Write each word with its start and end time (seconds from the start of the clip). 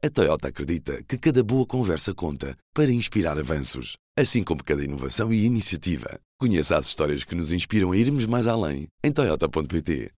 A 0.00 0.08
Toyota 0.08 0.46
acredita 0.46 1.02
que 1.02 1.18
cada 1.18 1.42
boa 1.42 1.66
conversa 1.66 2.14
conta 2.14 2.56
para 2.72 2.88
inspirar 2.88 3.36
avanços, 3.36 3.96
assim 4.16 4.44
como 4.44 4.62
cada 4.62 4.84
inovação 4.84 5.32
e 5.32 5.44
iniciativa. 5.44 6.20
Conheça 6.38 6.78
as 6.78 6.86
histórias 6.86 7.24
que 7.24 7.34
nos 7.34 7.50
inspiram 7.50 7.90
a 7.90 7.96
irmos 7.96 8.24
mais 8.24 8.46
além 8.46 8.86
em 9.02 9.10
Toyota.pt. 9.10 10.12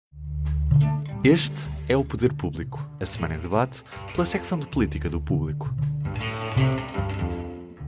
Este 1.23 1.69
é 1.87 1.95
o 1.95 2.03
Poder 2.03 2.33
Público, 2.33 2.85
a 2.99 3.05
semana 3.05 3.35
em 3.35 3.39
debate 3.39 3.81
pela 4.11 4.25
secção 4.25 4.59
de 4.59 4.67
política 4.67 5.09
do 5.09 5.21
público. 5.21 5.73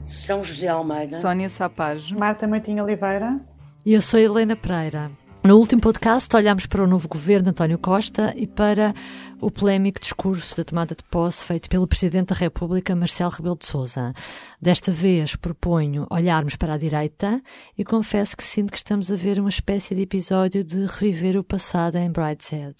São 0.06 0.42
José 0.42 0.68
Almeida, 0.68 1.20
Sónia 1.20 1.50
Sapage, 1.50 2.16
Marta 2.16 2.48
Moutinho 2.48 2.84
Oliveira. 2.84 3.38
E 3.84 3.92
eu 3.92 4.00
sou 4.00 4.18
Helena 4.18 4.56
Pereira. 4.56 5.10
No 5.44 5.56
último 5.56 5.80
podcast 5.80 6.34
olhámos 6.36 6.66
para 6.66 6.84
o 6.84 6.86
novo 6.86 7.08
governo 7.08 7.50
António 7.50 7.76
Costa 7.76 8.32
e 8.36 8.46
para 8.46 8.94
o 9.40 9.50
polémico 9.50 10.00
discurso 10.00 10.56
da 10.56 10.62
tomada 10.62 10.94
de 10.94 11.02
posse 11.02 11.44
feito 11.44 11.68
pelo 11.68 11.88
Presidente 11.88 12.28
da 12.28 12.36
República, 12.36 12.94
Marcelo 12.94 13.32
Rebelo 13.32 13.58
de 13.58 13.66
Sousa. 13.66 14.14
Desta 14.60 14.92
vez 14.92 15.34
proponho 15.34 16.06
olharmos 16.10 16.54
para 16.54 16.74
a 16.74 16.78
direita 16.78 17.42
e 17.76 17.84
confesso 17.84 18.36
que 18.36 18.44
sinto 18.44 18.70
que 18.70 18.76
estamos 18.78 19.10
a 19.10 19.16
ver 19.16 19.40
uma 19.40 19.48
espécie 19.48 19.96
de 19.96 20.02
episódio 20.02 20.62
de 20.62 20.86
reviver 20.86 21.36
o 21.36 21.42
passado 21.42 21.96
em 21.96 22.08
Brideshead. 22.08 22.76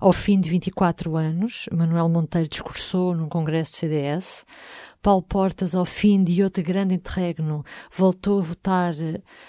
Ao 0.00 0.12
fim 0.12 0.40
de 0.40 0.48
24 0.48 1.16
anos, 1.16 1.68
Manuel 1.72 2.08
Monteiro 2.08 2.48
discursou 2.48 3.14
num 3.14 3.28
congresso 3.28 3.72
do 3.72 3.76
CDS. 3.76 4.44
Paulo 5.02 5.22
Portas, 5.22 5.74
ao 5.74 5.86
fim 5.86 6.22
de 6.22 6.42
outro 6.42 6.62
grande 6.62 6.94
interregno, 6.94 7.64
voltou 7.90 8.38
a 8.38 8.42
votar 8.42 8.94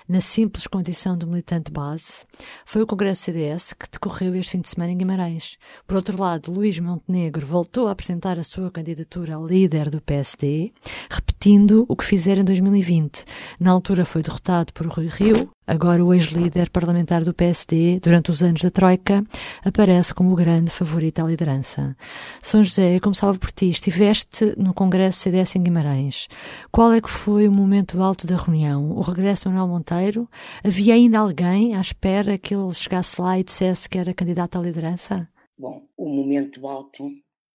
na 0.07 0.21
simples 0.21 0.65
condição 0.65 1.17
de 1.17 1.25
militante 1.25 1.69
base. 1.69 2.25
Foi 2.65 2.81
o 2.81 2.87
Congresso 2.87 3.23
CDS 3.23 3.73
que 3.73 3.89
decorreu 3.91 4.33
este 4.35 4.51
fim 4.51 4.61
de 4.61 4.69
semana 4.69 4.93
em 4.93 4.97
Guimarães. 4.97 5.57
Por 5.85 5.97
outro 5.97 6.17
lado, 6.17 6.53
Luís 6.53 6.79
Montenegro 6.79 7.45
voltou 7.45 7.89
a 7.89 7.91
apresentar 7.91 8.39
a 8.39 8.45
sua 8.45 8.71
candidatura 8.71 9.35
a 9.35 9.41
líder 9.41 9.89
do 9.89 10.01
PSD, 10.01 10.71
repetindo 11.09 11.85
o 11.89 11.97
que 11.97 12.05
fizera 12.05 12.39
em 12.39 12.45
2020. 12.45 13.25
Na 13.59 13.71
altura 13.71 14.05
foi 14.05 14.21
derrotado 14.21 14.71
por 14.71 14.87
Rui 14.87 15.07
Rio, 15.07 15.49
agora 15.71 16.03
o 16.03 16.13
ex-líder 16.13 16.69
parlamentar 16.69 17.23
do 17.23 17.33
PSD, 17.33 18.01
durante 18.01 18.29
os 18.29 18.43
anos 18.43 18.61
da 18.61 18.69
Troika, 18.69 19.25
aparece 19.63 20.13
como 20.13 20.33
o 20.33 20.35
grande 20.35 20.69
favorito 20.69 21.19
à 21.19 21.23
liderança. 21.23 21.95
São 22.41 22.61
José, 22.61 22.97
eu 22.97 22.99
começava 22.99 23.37
por 23.39 23.53
ti. 23.53 23.69
Estiveste 23.69 24.53
no 24.57 24.73
Congresso 24.73 25.19
CDS 25.19 25.55
em 25.55 25.63
Guimarães. 25.63 26.27
Qual 26.69 26.91
é 26.91 26.99
que 26.99 27.09
foi 27.09 27.47
o 27.47 27.51
momento 27.53 28.03
alto 28.03 28.27
da 28.27 28.35
reunião? 28.35 28.91
O 28.91 28.99
regresso 28.99 29.43
de 29.43 29.55
Manuel 29.55 29.69
Monteiro? 29.69 30.29
Havia 30.61 30.93
ainda 30.93 31.19
alguém 31.19 31.73
à 31.73 31.79
espera 31.79 32.37
que 32.37 32.53
ele 32.53 32.73
chegasse 32.73 33.21
lá 33.21 33.39
e 33.39 33.43
dissesse 33.43 33.87
que 33.87 33.97
era 33.97 34.13
candidato 34.13 34.59
à 34.59 34.61
liderança? 34.61 35.25
Bom, 35.57 35.83
o 35.97 36.09
momento 36.09 36.67
alto, 36.67 37.09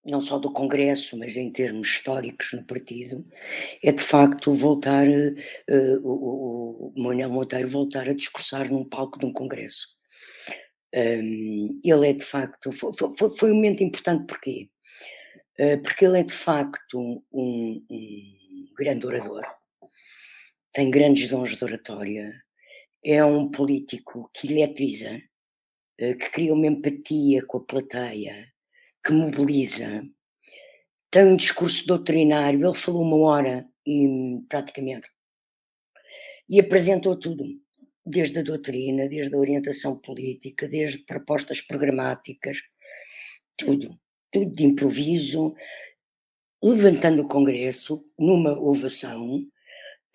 não 0.06 0.20
só 0.20 0.38
do 0.38 0.52
Congresso, 0.52 1.18
mas 1.18 1.36
em 1.36 1.50
termos 1.50 1.88
históricos 1.88 2.52
no 2.52 2.64
partido, 2.64 3.26
é 3.82 3.90
de 3.92 4.02
facto 4.02 4.52
voltar, 4.52 5.06
uh, 5.06 6.00
o, 6.02 6.92
o 6.96 7.02
Manuel 7.02 7.30
Monteiro 7.30 7.68
voltar 7.68 8.08
a 8.08 8.14
discursar 8.14 8.70
num 8.70 8.84
palco 8.84 9.18
de 9.18 9.26
um 9.26 9.32
Congresso. 9.32 9.96
Um, 10.94 11.80
ele 11.84 12.08
é 12.08 12.12
de 12.12 12.24
facto, 12.24 12.70
foi, 12.72 12.92
foi, 13.36 13.50
um 13.50 13.56
momento 13.56 13.82
importante 13.82 14.26
porquê? 14.26 14.70
Uh, 15.58 15.82
porque 15.82 16.04
ele 16.06 16.20
é 16.20 16.22
de 16.22 16.32
facto 16.32 17.22
um, 17.32 17.84
um, 17.90 18.66
grande 18.78 19.06
orador, 19.06 19.44
tem 20.72 20.90
grandes 20.90 21.28
dons 21.28 21.56
de 21.56 21.64
oratória, 21.64 22.32
é 23.04 23.24
um 23.24 23.50
político 23.50 24.30
que 24.32 24.52
eletriza, 24.52 25.20
uh, 26.00 26.16
que 26.16 26.30
cria 26.30 26.54
uma 26.54 26.66
empatia 26.66 27.44
com 27.44 27.58
a 27.58 27.64
plateia, 27.64 28.55
que 29.06 29.12
mobiliza, 29.12 30.04
tem 31.10 31.24
um 31.24 31.36
discurso 31.36 31.86
doutrinário, 31.86 32.66
ele 32.66 32.74
falou 32.74 33.02
uma 33.02 33.16
hora 33.28 33.68
e 33.86 34.42
praticamente 34.48 35.08
e 36.48 36.60
apresentou 36.60 37.16
tudo 37.16 37.44
desde 38.04 38.38
a 38.38 38.42
doutrina, 38.42 39.08
desde 39.08 39.34
a 39.34 39.38
orientação 39.38 39.98
política, 39.98 40.68
desde 40.68 41.04
propostas 41.04 41.60
programáticas, 41.60 42.58
tudo, 43.56 43.98
tudo 44.32 44.54
de 44.54 44.64
improviso, 44.64 45.54
levantando 46.62 47.22
o 47.22 47.28
Congresso 47.28 48.04
numa 48.18 48.52
ovação. 48.58 49.44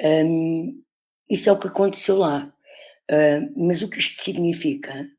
Um, 0.01 0.81
isso 1.29 1.49
é 1.49 1.51
o 1.51 1.59
que 1.59 1.67
aconteceu 1.67 2.17
lá. 2.17 2.53
Uh, 3.09 3.67
mas 3.67 3.81
o 3.81 3.89
que 3.89 3.99
isto 3.99 4.21
significa 4.21 5.09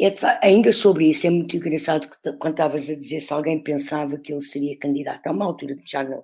é, 0.00 0.14
ainda 0.42 0.72
sobre 0.72 1.10
isso, 1.10 1.26
é 1.26 1.30
muito 1.30 1.56
engraçado 1.56 2.08
quando 2.38 2.54
estavas 2.54 2.88
a 2.88 2.94
dizer 2.94 3.20
se 3.20 3.32
alguém 3.32 3.62
pensava 3.62 4.18
que 4.18 4.32
ele 4.32 4.40
seria 4.40 4.78
candidato, 4.78 5.26
a 5.26 5.32
uma 5.32 5.44
altura, 5.44 5.76
já 5.84 6.04
na 6.04 6.22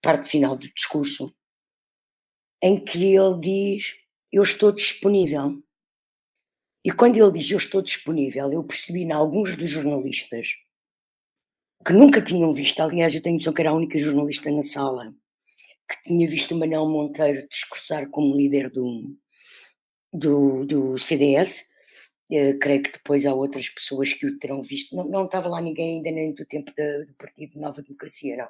parte 0.00 0.28
final 0.28 0.56
do 0.56 0.72
discurso, 0.72 1.34
em 2.62 2.82
que 2.82 3.14
ele 3.14 3.40
diz 3.40 3.94
eu 4.32 4.42
estou 4.42 4.72
disponível. 4.72 5.62
E 6.84 6.90
quando 6.90 7.16
ele 7.16 7.32
diz 7.32 7.50
eu 7.50 7.58
estou 7.58 7.80
disponível, 7.80 8.52
eu 8.52 8.64
percebi 8.64 9.02
em 9.02 9.12
alguns 9.12 9.56
dos 9.56 9.70
jornalistas 9.70 10.54
que 11.86 11.92
nunca 11.92 12.22
tinham 12.22 12.52
visto, 12.52 12.80
aliás, 12.80 13.14
eu 13.14 13.22
tenho 13.22 13.36
noção 13.36 13.52
que 13.52 13.60
era 13.60 13.70
a 13.70 13.74
única 13.74 13.98
jornalista 13.98 14.50
na 14.50 14.62
sala 14.62 15.14
que 15.88 16.02
tinha 16.04 16.26
visto 16.26 16.54
o 16.54 16.58
Manuel 16.58 16.88
Monteiro 16.88 17.46
discursar 17.48 18.08
como 18.08 18.36
líder 18.36 18.70
do, 18.70 19.14
do, 20.12 20.64
do 20.64 20.98
CDS. 20.98 21.73
Uh, 22.34 22.58
creio 22.58 22.82
que 22.82 22.92
depois 22.92 23.24
há 23.26 23.32
outras 23.32 23.68
pessoas 23.68 24.12
que 24.12 24.26
o 24.26 24.38
terão 24.38 24.62
visto. 24.62 24.96
Não, 24.96 25.04
não 25.06 25.24
estava 25.26 25.48
lá 25.48 25.60
ninguém 25.60 25.98
ainda 25.98 26.10
nem 26.10 26.32
do 26.32 26.44
tempo 26.44 26.72
da, 26.76 27.04
do 27.04 27.14
Partido 27.14 27.60
Nova 27.60 27.82
Democracia, 27.82 28.36
não. 28.36 28.48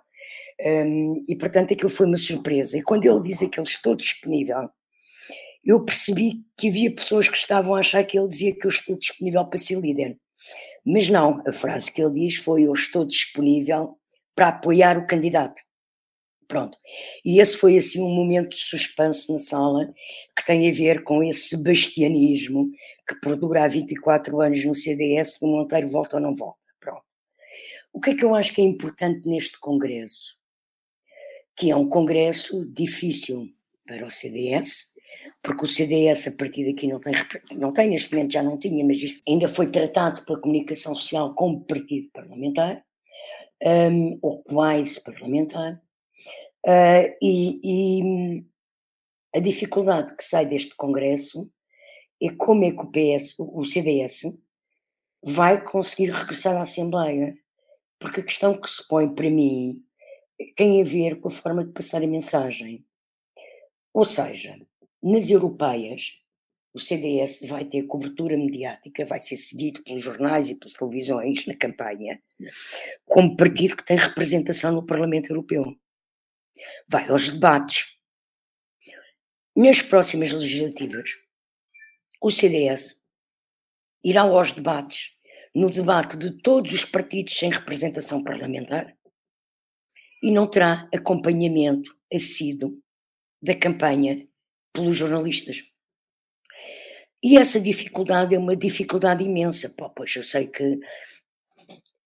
Um, 0.87 1.25
e 1.29 1.37
portanto 1.37 1.75
aquilo 1.75 1.91
foi 1.91 2.07
uma 2.07 2.17
surpresa. 2.17 2.79
E 2.79 2.83
quando 2.83 3.05
ele 3.05 3.21
diz 3.23 3.39
que 3.39 3.61
ele 3.61 3.67
estou 3.67 3.95
disponível, 3.95 4.71
eu 5.65 5.85
percebi 5.85 6.45
que 6.57 6.69
havia 6.69 6.95
pessoas 6.95 7.29
que 7.29 7.37
estavam 7.37 7.75
a 7.75 7.81
achar 7.81 8.05
que 8.05 8.19
ele 8.19 8.29
dizia 8.29 8.55
que 8.55 8.67
eu 8.67 8.71
estou 8.71 8.99
disponível 8.99 9.45
para 9.45 9.59
ser 9.59 9.81
líder. 9.81 10.19
Mas 10.85 11.09
não, 11.09 11.43
a 11.47 11.53
frase 11.53 11.91
que 11.91 12.03
ele 12.03 12.29
diz 12.29 12.37
foi: 12.37 12.65
Eu 12.65 12.73
estou 12.73 13.05
disponível 13.05 13.99
para 14.35 14.49
apoiar 14.49 14.99
o 14.99 15.07
candidato. 15.07 15.61
Pronto. 16.47 16.77
E 17.25 17.41
esse 17.41 17.57
foi 17.57 17.77
assim 17.79 18.03
um 18.03 18.15
momento 18.15 18.51
de 18.51 18.63
suspense 18.63 19.33
na 19.33 19.39
sala 19.39 19.93
que 20.37 20.45
tem 20.45 20.69
a 20.69 20.73
ver 20.73 21.03
com 21.03 21.23
esse 21.23 21.49
sebastianismo 21.49 22.71
que 23.09 23.15
perdura 23.17 23.65
há 23.65 23.69
24 23.69 24.41
anos 24.41 24.65
no 24.65 24.75
CDS, 24.75 25.37
o 25.41 25.47
Monteiro 25.47 25.89
volta 25.89 26.17
ou 26.17 26.23
não 26.23 26.35
volta. 26.35 26.59
Pronto. 26.81 27.05
O 27.93 28.01
que 28.01 28.11
é 28.11 28.15
que 28.15 28.25
eu 28.25 28.35
acho 28.35 28.55
que 28.55 28.61
é 28.61 28.65
importante 28.65 29.29
neste 29.29 29.59
congresso? 29.59 30.39
Que 31.57 31.71
é 31.71 31.77
um 31.77 31.89
congresso 31.89 32.65
difícil 32.67 33.49
para 33.87 34.07
o 34.07 34.11
CDS, 34.11 34.95
porque 35.43 35.65
o 35.65 35.69
CDS 35.69 36.29
a 36.29 36.33
partir 36.33 36.65
daqui 36.65 36.87
não 36.87 37.01
tem, 37.01 37.13
não 37.53 37.73
tem, 37.73 37.91
neste 37.91 38.13
momento 38.13 38.33
já 38.33 38.43
não 38.43 38.59
tinha, 38.59 38.85
mas 38.85 38.97
isto 38.97 39.23
ainda 39.29 39.49
foi 39.49 39.71
tratado 39.71 40.25
pela 40.25 40.41
comunicação 40.41 40.95
social 40.95 41.35
como 41.35 41.65
partido 41.65 42.11
parlamentar, 42.13 42.83
um, 43.63 44.19
ou 44.23 44.43
quase 44.43 45.03
parlamentar, 45.03 45.81
uh, 46.67 47.17
e, 47.21 47.61
e, 47.63 48.45
a 49.35 49.41
dificuldade 49.41 50.17
que 50.17 50.25
sai 50.25 50.47
deste 50.47 50.75
Congresso 50.77 51.51
é 52.23 52.31
como 52.31 52.65
é 52.65 52.71
que 52.71 52.81
o 52.81 52.91
PS, 52.91 53.39
o 53.39 53.65
CDS, 53.65 54.23
vai 55.23 55.63
conseguir 55.63 56.11
regressar 56.11 56.57
à 56.57 56.63
Assembleia, 56.63 57.37
porque 57.99 58.21
a 58.21 58.25
questão 58.25 58.61
que 58.61 58.71
se 58.71 58.87
põe 58.87 59.13
para 59.13 59.31
mim 59.31 59.83
tem 60.57 60.83
a 60.83 60.85
ver 60.85 61.21
com 61.21 61.29
a 61.29 61.33
forma 61.33 61.65
de 61.65 61.73
passar 61.73 62.03
a 62.03 62.07
mensagem. 62.07 62.85
Ou 63.93 64.05
seja, 64.05 64.59
nas 65.03 65.31
europeias, 65.31 66.19
o 66.75 66.81
CDS 66.81 67.47
vai 67.47 67.65
ter 67.65 67.85
cobertura 67.85 68.37
mediática, 68.37 69.07
vai 69.07 69.21
ser 69.21 69.37
seguido 69.37 69.83
pelos 69.85 70.03
jornais 70.03 70.51
e 70.51 70.59
pelas 70.59 70.75
televisões 70.75 71.47
na 71.47 71.55
campanha, 71.55 72.21
como 73.07 73.37
partido 73.37 73.77
que 73.77 73.87
tem 73.87 73.97
representação 73.97 74.73
no 74.73 74.85
Parlamento 74.85 75.31
Europeu. 75.31 75.77
Vai 76.89 77.09
aos 77.09 77.29
debates. 77.29 77.97
Nas 79.57 79.81
próximas 79.81 80.33
legislativas, 80.33 81.11
o 82.21 82.31
CDS 82.31 83.03
irá 84.03 84.23
aos 84.23 84.53
debates, 84.53 85.17
no 85.55 85.71
debate 85.71 86.17
de 86.17 86.43
todos 86.43 86.73
os 86.73 86.85
partidos 86.85 87.39
sem 87.39 87.51
representação 87.51 88.23
parlamentar, 88.23 88.97
e 90.23 90.31
não 90.31 90.47
terá 90.47 90.89
acompanhamento 90.93 91.95
assíduo 92.13 92.83
da 93.41 93.55
campanha 93.55 94.27
pelos 94.73 94.97
jornalistas. 94.97 95.63
E 97.23 97.39
essa 97.39 97.61
dificuldade 97.61 98.35
é 98.35 98.39
uma 98.39 98.57
dificuldade 98.57 99.25
imensa, 99.25 99.75
pois 99.97 100.15
eu 100.17 100.23
sei 100.23 100.47
que 100.47 100.79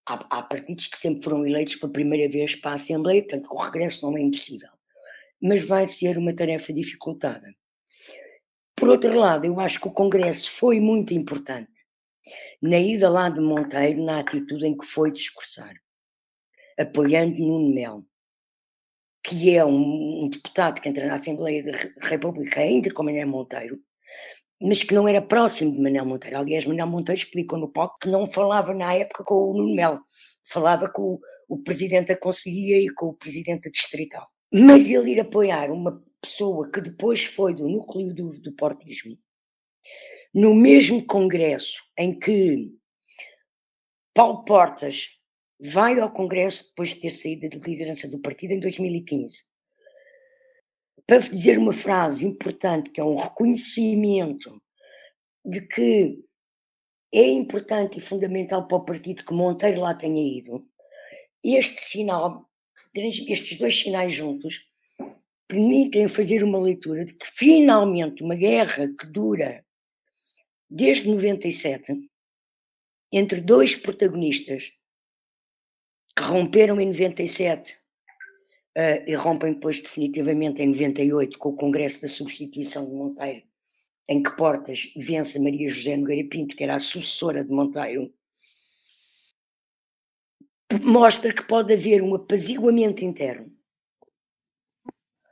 há, 0.08 0.38
há, 0.38 0.42
partidos 0.42 0.86
que 0.86 0.96
sempre 0.96 1.22
foram 1.22 1.46
eleitos 1.46 1.76
pela 1.76 1.92
primeira 1.92 2.30
vez 2.30 2.54
para 2.54 2.72
a 2.72 2.74
Assembleia, 2.74 3.22
portanto 3.22 3.52
o 3.52 3.58
regresso 3.58 4.04
não 4.04 4.16
é 4.16 4.20
impossível, 4.20 4.70
mas 5.40 5.64
vai 5.64 5.86
ser 5.86 6.16
uma 6.16 6.34
tarefa 6.34 6.72
dificultada. 6.72 7.54
Por 8.74 8.88
outro 8.88 9.16
lado, 9.18 9.44
eu 9.44 9.60
acho 9.60 9.80
que 9.80 9.88
o 9.88 9.92
Congresso 9.92 10.50
foi 10.52 10.80
muito 10.80 11.12
importante 11.12 11.78
na 12.60 12.78
ida 12.78 13.08
lá 13.08 13.28
de 13.28 13.40
Monteiro, 13.40 14.02
na 14.04 14.20
atitude 14.20 14.66
em 14.66 14.76
que 14.76 14.86
foi 14.86 15.12
discursar. 15.12 15.74
apoiando 16.78 17.38
Nuno 17.38 17.74
Melo, 17.74 18.06
que 19.22 19.54
é 19.56 19.64
um, 19.64 20.24
um, 20.24 20.28
deputado 20.28 20.80
que 20.80 20.88
entra 20.88 21.06
na 21.06 21.14
Assembleia 21.14 21.62
da 21.62 21.72
República 22.08 22.60
ainda 22.60 22.92
com 22.92 23.02
Manuel 23.02 23.26
Monteiro, 23.26 23.80
mas 24.60 24.82
que 24.82 24.94
não 24.94 25.06
era 25.06 25.22
próximo 25.22 25.72
de 25.72 25.80
Manuel 25.80 26.04
Monteiro. 26.04 26.38
Aliás, 26.38 26.66
Manuel 26.66 26.86
Monteiro 26.86 27.20
explicou 27.20 27.58
no 27.58 27.70
palco 27.70 27.98
que 28.00 28.08
não 28.08 28.26
falava 28.26 28.74
na 28.74 28.92
época 28.94 29.24
com 29.24 29.34
o 29.34 29.54
Nuno 29.56 29.74
Melo, 29.74 30.00
falava 30.44 30.90
com 30.90 31.02
o, 31.02 31.20
o 31.48 31.62
presidente 31.62 32.08
da 32.08 32.16
Conselhia 32.16 32.80
e 32.80 32.88
com 32.88 33.06
o 33.06 33.14
presidente 33.14 33.70
distrital. 33.70 34.28
Mas 34.52 34.88
ele 34.88 35.12
ir 35.12 35.20
apoiar 35.20 35.70
uma 35.70 36.02
pessoa 36.20 36.70
que 36.70 36.80
depois 36.80 37.24
foi 37.24 37.54
do 37.54 37.68
núcleo 37.68 38.14
do, 38.14 38.40
do 38.40 38.52
portismo, 38.54 39.16
no 40.34 40.54
mesmo 40.54 41.04
congresso 41.04 41.82
em 41.96 42.18
que 42.18 42.72
Paulo 44.14 44.44
Portas 44.44 45.10
vai 45.60 45.98
ao 46.00 46.10
congresso 46.10 46.68
depois 46.68 46.90
de 46.90 47.00
ter 47.00 47.10
saído 47.10 47.48
da 47.48 47.66
liderança 47.66 48.08
do 48.08 48.20
partido 48.20 48.52
em 48.52 48.60
2015, 48.60 49.44
para 51.08 51.20
dizer 51.20 51.58
uma 51.58 51.72
frase 51.72 52.26
importante, 52.26 52.90
que 52.90 53.00
é 53.00 53.04
um 53.04 53.16
reconhecimento 53.16 54.62
de 55.42 55.62
que 55.62 56.22
é 57.10 57.26
importante 57.26 57.96
e 57.96 58.02
fundamental 58.02 58.68
para 58.68 58.76
o 58.76 58.84
partido 58.84 59.24
que 59.24 59.32
Monteiro 59.32 59.80
lá 59.80 59.94
tenha 59.94 60.20
ido, 60.20 60.68
este 61.42 61.80
sinal, 61.80 62.46
estes 62.94 63.58
dois 63.58 63.80
sinais 63.80 64.12
juntos, 64.12 64.68
permitem 65.46 66.08
fazer 66.08 66.44
uma 66.44 66.60
leitura 66.60 67.06
de 67.06 67.14
que 67.14 67.26
finalmente 67.26 68.22
uma 68.22 68.34
guerra 68.34 68.86
que 68.88 69.06
dura 69.06 69.64
desde 70.68 71.08
97 71.08 72.06
entre 73.10 73.40
dois 73.40 73.74
protagonistas 73.74 74.74
que 76.14 76.22
romperam 76.22 76.78
em 76.78 76.88
97 76.88 77.77
uh, 78.78 79.10
e 79.10 79.14
rompem 79.14 79.54
depois 79.54 79.82
definitivamente 79.82 80.62
em 80.62 80.68
98 80.68 81.36
com 81.38 81.48
o 81.48 81.56
Congresso 81.56 82.02
da 82.02 82.08
Substituição 82.08 82.86
de 82.86 82.94
Monteiro, 82.94 83.42
em 84.08 84.22
que 84.22 84.30
Portas 84.36 84.92
vence 84.96 85.40
Maria 85.40 85.68
José 85.68 85.96
Nogueira 85.96 86.28
Pinto, 86.28 86.56
que 86.56 86.62
era 86.62 86.76
a 86.76 86.78
sucessora 86.78 87.44
de 87.44 87.50
Monteiro, 87.50 88.12
mostra 90.82 91.32
que 91.32 91.42
pode 91.42 91.72
haver 91.72 92.02
um 92.02 92.14
apaziguamento 92.14 93.04
interno. 93.04 93.52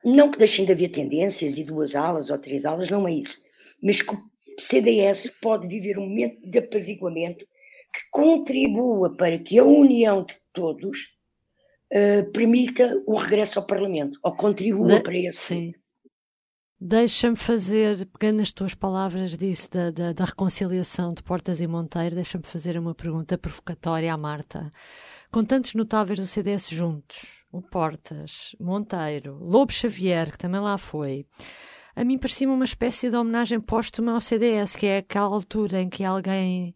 Não 0.05 0.31
que 0.31 0.39
deixem 0.39 0.65
de 0.65 0.73
haver 0.73 0.89
tendências 0.91 1.59
e 1.59 1.65
duas 1.65 1.95
alas 1.95 2.31
ou 2.31 2.39
três 2.39 2.65
alas, 2.65 2.91
não 2.91 3.07
é 3.07 3.13
isso. 3.13 3.45
Mas 3.83 4.01
que 4.01 4.15
o 4.15 4.31
CDS 4.59 5.39
pode 5.41 5.69
viver 5.69 5.99
um 5.99 6.09
momento 6.09 6.49
de 6.49 6.59
apaziguamento 6.59 7.45
que 7.45 8.11
contribua 8.11 9.17
para 9.17 9.39
que 9.39 9.59
a 9.59 9.65
união 9.65 10.25
de 10.25 10.37
todos 10.53 11.16
uh, 11.93 12.31
permita 12.33 13.03
o 13.07 13.17
regresso 13.17 13.59
ao 13.59 13.67
Parlamento, 13.67 14.19
ou 14.23 14.35
contribua 14.35 14.97
de 14.97 15.03
para 15.03 15.17
esse. 15.17 15.39
Sim. 15.39 15.75
Deixa-me 16.79 17.37
fazer, 17.37 18.07
pegando 18.07 18.43
as 18.43 18.53
tuas 18.53 18.75
palavras 18.75 19.37
disso 19.37 19.71
da, 19.71 19.91
da, 19.91 20.13
da 20.13 20.25
reconciliação 20.25 21.15
de 21.15 21.23
Portas 21.23 21.63
e 21.63 21.67
Monteiro, 21.67 22.15
deixa-me 22.15 22.45
fazer 22.45 22.79
uma 22.79 22.95
pergunta 22.95 23.39
provocatória 23.39 24.13
à 24.13 24.17
Marta 24.17 24.71
com 25.33 25.45
tantos 25.45 25.75
notáveis 25.75 26.19
do 26.19 26.27
CDS 26.27 26.69
juntos, 26.69 27.45
o 27.51 27.61
Portas, 27.61 28.55
Monteiro, 28.61 29.39
Lobo 29.41 29.73
Xavier, 29.73 30.31
que 30.31 30.39
também 30.39 30.61
lá 30.61 30.79
foi, 30.79 31.27
a 31.95 32.05
mim 32.05 32.19
parecia 32.19 32.49
uma 32.49 32.65
espécie 32.65 33.09
de 33.09 33.17
homenagem 33.17 33.61
póstuma 33.61 34.13
ao 34.13 34.21
CDS, 34.21 34.77
que 34.77 34.87
é 34.87 34.99
aquela 34.99 35.27
altura 35.27 35.81
em 35.81 35.89
que 35.89 36.05
alguém 36.05 36.75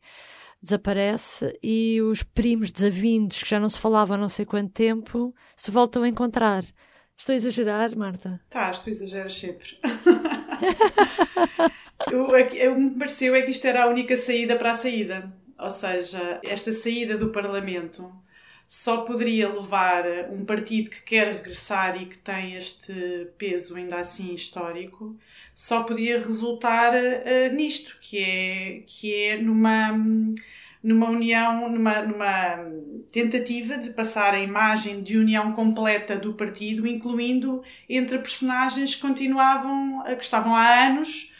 desaparece 0.62 1.58
e 1.62 2.00
os 2.02 2.22
primos 2.22 2.70
desavindos, 2.70 3.42
que 3.42 3.48
já 3.48 3.58
não 3.58 3.68
se 3.68 3.78
falavam 3.78 4.16
há 4.16 4.18
não 4.18 4.28
sei 4.28 4.44
quanto 4.44 4.72
tempo, 4.72 5.34
se 5.56 5.70
voltam 5.70 6.02
a 6.02 6.08
encontrar. 6.08 6.62
Estou 7.16 7.32
a 7.32 7.36
exagerar, 7.36 7.96
Marta? 7.96 8.40
Tá, 8.48 8.70
tu 8.70 8.90
exageras 8.90 9.34
sempre. 9.34 9.78
o 12.12 12.34
é 12.34 12.44
que 12.44 12.68
me 12.70 12.98
pareceu 12.98 13.34
é 13.34 13.42
que 13.42 13.50
isto 13.50 13.66
era 13.66 13.84
a 13.84 13.88
única 13.88 14.16
saída 14.16 14.56
para 14.56 14.70
a 14.70 14.74
saída. 14.74 15.32
Ou 15.58 15.68
seja, 15.68 16.40
esta 16.42 16.72
saída 16.72 17.18
do 17.18 17.30
Parlamento 17.30 18.10
só 18.70 18.98
poderia 18.98 19.48
levar 19.48 20.04
um 20.30 20.44
partido 20.44 20.90
que 20.90 21.02
quer 21.02 21.32
regressar 21.32 22.00
e 22.00 22.06
que 22.06 22.16
tem 22.18 22.54
este 22.54 23.26
peso 23.36 23.74
ainda 23.74 23.98
assim 23.98 24.32
histórico, 24.32 25.16
só 25.52 25.82
podia 25.82 26.20
resultar 26.20 26.92
uh, 26.94 27.52
nisto, 27.52 27.96
que 28.00 28.16
é, 28.22 28.82
que 28.86 29.12
é 29.12 29.42
numa, 29.42 29.98
numa 30.80 31.10
união, 31.10 31.68
numa, 31.68 32.02
numa 32.02 32.64
tentativa 33.12 33.76
de 33.76 33.90
passar 33.90 34.34
a 34.34 34.40
imagem 34.40 35.02
de 35.02 35.18
união 35.18 35.52
completa 35.52 36.14
do 36.14 36.34
partido, 36.34 36.86
incluindo 36.86 37.64
entre 37.88 38.18
personagens 38.18 38.94
que 38.94 39.00
continuavam, 39.00 40.04
que 40.04 40.22
estavam 40.22 40.54
há 40.54 40.86
anos 40.86 41.34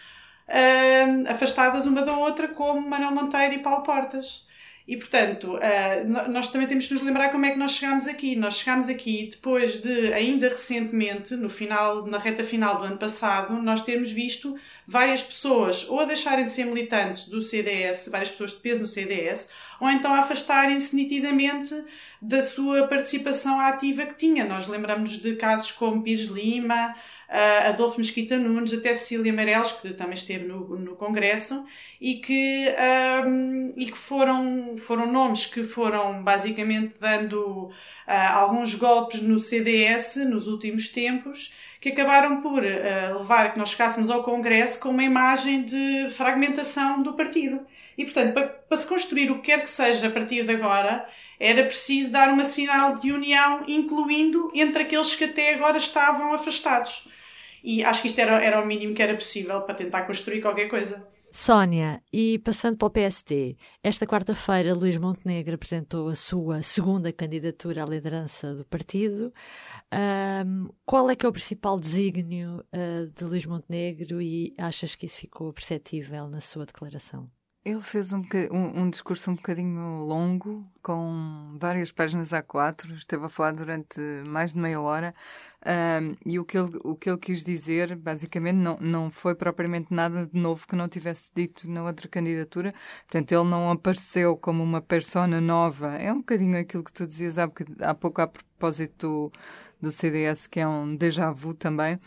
uh, 0.49 1.31
afastadas 1.31 1.87
uma 1.87 2.03
da 2.03 2.17
outra, 2.17 2.49
como 2.49 2.89
Manuel 2.89 3.13
Monteiro 3.15 3.55
e 3.55 3.59
Paulo 3.61 3.85
Portas. 3.85 4.50
E, 4.87 4.97
portanto, 4.97 5.57
uh, 5.57 6.31
nós 6.31 6.49
também 6.49 6.67
temos 6.67 6.85
de 6.85 6.95
nos 6.95 7.03
lembrar 7.03 7.31
como 7.31 7.47
é 7.47 7.51
que 7.51 7.59
nós 7.59 7.73
chegámos 7.73 8.07
aqui. 8.07 8.35
Nós 8.35 8.59
chegámos 8.59 8.89
aqui 8.89 9.29
depois 9.31 9.81
de, 9.81 10.13
ainda 10.13 10.49
recentemente, 10.49 11.37
no 11.37 11.49
final, 11.49 12.07
na 12.07 12.19
reta 12.19 12.43
final 12.43 12.79
do 12.79 12.85
ano 12.85 12.99
passado, 12.99 13.55
nós 13.63 13.85
termos 13.85 14.11
visto 14.11 14.57
várias 14.87 15.23
pessoas 15.23 15.89
ou 15.89 16.05
deixarem 16.07 16.45
de 16.45 16.51
ser 16.51 16.65
militantes 16.65 17.29
do 17.29 17.41
CDS, 17.41 18.09
várias 18.11 18.31
pessoas 18.31 18.53
de 18.53 18.59
peso 18.59 18.81
no 18.81 18.87
CDS, 18.87 19.49
ou 19.81 19.91
então 19.91 20.15
afastarem-se 20.15 20.95
nitidamente 20.95 21.75
da 22.21 22.43
sua 22.43 22.87
participação 22.87 23.59
ativa 23.59 24.05
que 24.05 24.15
tinha. 24.15 24.45
Nós 24.45 24.69
lembramos 24.69 25.13
de 25.13 25.37
casos 25.37 25.73
como 25.73 26.03
Pires 26.03 26.27
Lima, 26.27 26.95
uh, 27.31 27.69
Adolfo 27.69 27.97
Mesquita 27.97 28.37
Nunes, 28.37 28.75
até 28.75 28.93
Cecília 28.93 29.33
Meirelles, 29.33 29.73
que 29.73 29.95
também 29.95 30.15
esteve 30.15 30.45
no, 30.45 30.77
no 30.77 30.97
Congresso, 30.97 31.65
e 31.99 32.17
que, 32.17 32.69
um, 33.27 33.73
e 33.75 33.87
que 33.87 33.97
foram, 33.97 34.77
foram 34.77 35.11
nomes 35.11 35.47
que 35.47 35.65
foram 35.65 36.23
basicamente 36.23 36.95
dando 37.01 37.69
uh, 37.69 37.73
alguns 38.07 38.75
golpes 38.75 39.23
no 39.23 39.39
CDS 39.39 40.17
nos 40.17 40.47
últimos 40.47 40.89
tempos, 40.89 41.55
que 41.81 41.89
acabaram 41.89 42.43
por 42.43 42.63
uh, 42.63 43.19
levar 43.19 43.47
a 43.47 43.51
que 43.51 43.59
nós 43.59 43.71
chegássemos 43.71 44.11
ao 44.11 44.23
Congresso 44.23 44.79
com 44.79 44.91
uma 44.91 45.05
imagem 45.05 45.63
de 45.63 46.11
fragmentação 46.11 47.03
do 47.03 47.15
partido. 47.15 47.67
E, 48.01 48.05
portanto, 48.07 48.33
para, 48.33 48.49
para 48.49 48.79
se 48.79 48.87
construir 48.87 49.31
o 49.31 49.43
que 49.43 49.53
quer 49.53 49.63
que 49.63 49.69
seja 49.69 50.09
a 50.09 50.11
partir 50.11 50.43
de 50.43 50.55
agora, 50.55 51.07
era 51.39 51.65
preciso 51.65 52.11
dar 52.11 52.31
uma 52.31 52.45
sinal 52.45 52.95
de 52.95 53.13
união, 53.13 53.63
incluindo 53.69 54.51
entre 54.55 54.85
aqueles 54.85 55.15
que 55.15 55.25
até 55.25 55.53
agora 55.53 55.77
estavam 55.77 56.33
afastados. 56.33 57.07
E 57.63 57.85
acho 57.85 58.01
que 58.01 58.09
isto 58.09 58.19
era, 58.19 58.43
era 58.43 58.59
o 58.59 58.67
mínimo 58.67 58.95
que 58.95 59.03
era 59.03 59.13
possível 59.13 59.61
para 59.61 59.75
tentar 59.75 60.05
construir 60.05 60.41
qualquer 60.41 60.71
coisa. 60.71 61.07
Sónia, 61.31 62.03
e 62.11 62.39
passando 62.39 62.79
para 62.79 62.87
o 62.87 62.91
PSD, 62.91 63.59
esta 63.83 64.07
quarta-feira 64.07 64.73
Luís 64.73 64.97
Montenegro 64.97 65.57
apresentou 65.57 66.09
a 66.09 66.15
sua 66.15 66.63
segunda 66.63 67.13
candidatura 67.13 67.85
à 67.85 67.87
liderança 67.87 68.55
do 68.55 68.65
partido. 68.65 69.31
Um, 69.93 70.71
qual 70.87 71.11
é 71.11 71.15
que 71.15 71.27
é 71.27 71.29
o 71.29 71.33
principal 71.33 71.79
desígnio 71.79 72.65
uh, 72.73 73.07
de 73.15 73.25
Luís 73.25 73.45
Montenegro 73.45 74.23
e 74.23 74.55
achas 74.57 74.95
que 74.95 75.05
isso 75.05 75.19
ficou 75.19 75.53
perceptível 75.53 76.29
na 76.29 76.41
sua 76.41 76.65
declaração? 76.65 77.31
Ele 77.63 77.83
fez 77.83 78.11
um, 78.11 78.23
um, 78.51 78.89
discurso 78.89 79.31
um 79.31 79.35
bocadinho 79.35 79.99
longo, 79.99 80.67
com 80.83 81.59
várias 81.61 81.93
páginas 81.93 82.31
A4, 82.31 82.97
esteve 82.97 83.27
a 83.27 83.29
falar 83.29 83.53
durante 83.53 84.01
mais 84.27 84.55
de 84.55 84.59
meia 84.59 84.81
hora, 84.81 85.15
um, 85.67 86.17
e 86.25 86.39
o 86.39 86.45
que, 86.45 86.57
ele, 86.57 86.81
o 86.83 86.97
que 86.97 87.11
ele 87.11 87.19
quis 87.19 87.45
dizer, 87.45 87.95
basicamente, 87.97 88.57
não, 88.57 88.79
não 88.81 89.11
foi 89.11 89.35
propriamente 89.35 89.93
nada 89.93 90.27
de 90.27 90.41
novo 90.41 90.67
que 90.67 90.75
não 90.75 90.89
tivesse 90.89 91.31
dito 91.35 91.71
na 91.71 91.85
outra 91.85 92.09
candidatura, 92.09 92.73
portanto, 93.03 93.31
ele 93.31 93.45
não 93.45 93.71
apareceu 93.71 94.39
como 94.39 94.63
uma 94.63 94.81
persona 94.81 95.39
nova, 95.39 95.97
é 95.97 96.11
um 96.11 96.21
bocadinho 96.21 96.59
aquilo 96.59 96.83
que 96.83 96.93
tu 96.95 97.07
dizias 97.07 97.39
há, 97.39 97.51
há 97.83 97.95
pouco 97.95 98.23
a 98.23 98.27
propósito 98.27 99.31
do, 99.81 99.89
do 99.89 99.93
CDS, 99.93 100.47
que 100.47 100.61
é 100.61 100.67
um 100.67 100.97
déjà 100.97 101.31
vu 101.31 101.53
também, 101.53 102.01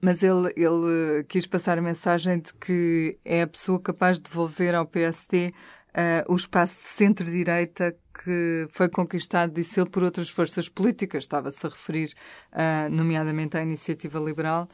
mas 0.00 0.22
ele, 0.22 0.52
ele 0.56 1.24
quis 1.28 1.46
passar 1.46 1.78
a 1.78 1.82
mensagem 1.82 2.38
de 2.38 2.54
que 2.54 3.18
é 3.24 3.42
a 3.42 3.46
pessoa 3.46 3.80
capaz 3.80 4.18
de 4.18 4.24
devolver 4.24 4.74
ao 4.74 4.86
PSD 4.86 5.48
uh, 5.48 5.52
eh, 5.94 6.24
o 6.28 6.36
espaço 6.36 6.78
de 6.80 6.88
centro-direita 6.88 7.96
que 8.24 8.68
foi 8.70 8.88
conquistado, 8.88 9.52
disse 9.52 9.80
ele, 9.80 9.90
por 9.90 10.02
outras 10.02 10.28
forças 10.28 10.68
políticas. 10.68 11.24
Estava-se 11.24 11.66
a 11.66 11.70
referir, 11.70 12.12
uh, 12.52 12.90
nomeadamente, 12.90 13.56
à 13.56 13.62
iniciativa 13.62 14.18
liberal. 14.18 14.68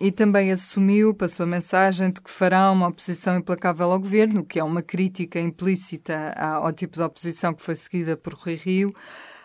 E 0.00 0.10
também 0.10 0.50
assumiu, 0.50 1.14
passou 1.14 1.44
a 1.44 1.46
mensagem 1.46 2.10
de 2.10 2.20
que 2.20 2.30
fará 2.30 2.70
uma 2.70 2.88
oposição 2.88 3.36
implacável 3.36 3.92
ao 3.92 4.00
governo, 4.00 4.44
que 4.44 4.58
é 4.58 4.64
uma 4.64 4.82
crítica 4.82 5.38
implícita 5.38 6.32
ao 6.36 6.72
tipo 6.72 6.96
de 6.96 7.02
oposição 7.02 7.54
que 7.54 7.62
foi 7.62 7.76
seguida 7.76 8.16
por 8.16 8.34
Rui 8.34 8.54
Rio. 8.56 8.92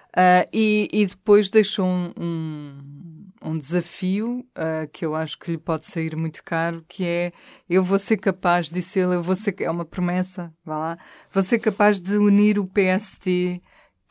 Uh, 0.10 0.50
e, 0.52 0.88
e, 0.92 1.06
depois 1.06 1.52
deixou 1.52 1.86
um, 1.86 2.12
um, 2.20 3.28
um 3.44 3.58
desafio 3.58 4.40
uh, 4.58 4.88
que 4.92 5.06
eu 5.06 5.16
acho 5.16 5.38
que 5.38 5.52
lhe 5.52 5.58
pode 5.58 5.86
sair 5.86 6.16
muito 6.16 6.44
caro, 6.44 6.84
que 6.88 7.06
é 7.06 7.32
eu 7.70 7.84
vou 7.84 8.00
ser 8.00 8.18
capaz, 8.18 8.72
disse 8.72 9.00
ele, 9.00 9.16
eu 9.16 9.24
vou 9.24 9.36
ser, 9.36 9.56
é 9.62 9.70
uma 9.70 9.86
promessa, 9.86 10.52
vá 10.66 10.78
lá, 10.80 10.98
vou 11.32 11.44
ser 11.44 11.60
capaz 11.60 12.02
de 12.02 12.18
unir 12.18 12.58
o 12.58 12.66
PSD 12.66 13.62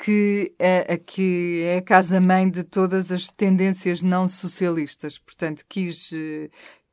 que 0.01 0.55
é, 0.61 0.97
que 0.97 1.65
é 1.67 1.79
a 1.79 1.83
casa-mãe 1.83 2.49
de 2.49 2.63
todas 2.63 3.11
as 3.11 3.29
tendências 3.29 4.01
não 4.01 4.29
socialistas. 4.29 5.19
Portanto, 5.19 5.65
quis, 5.69 6.13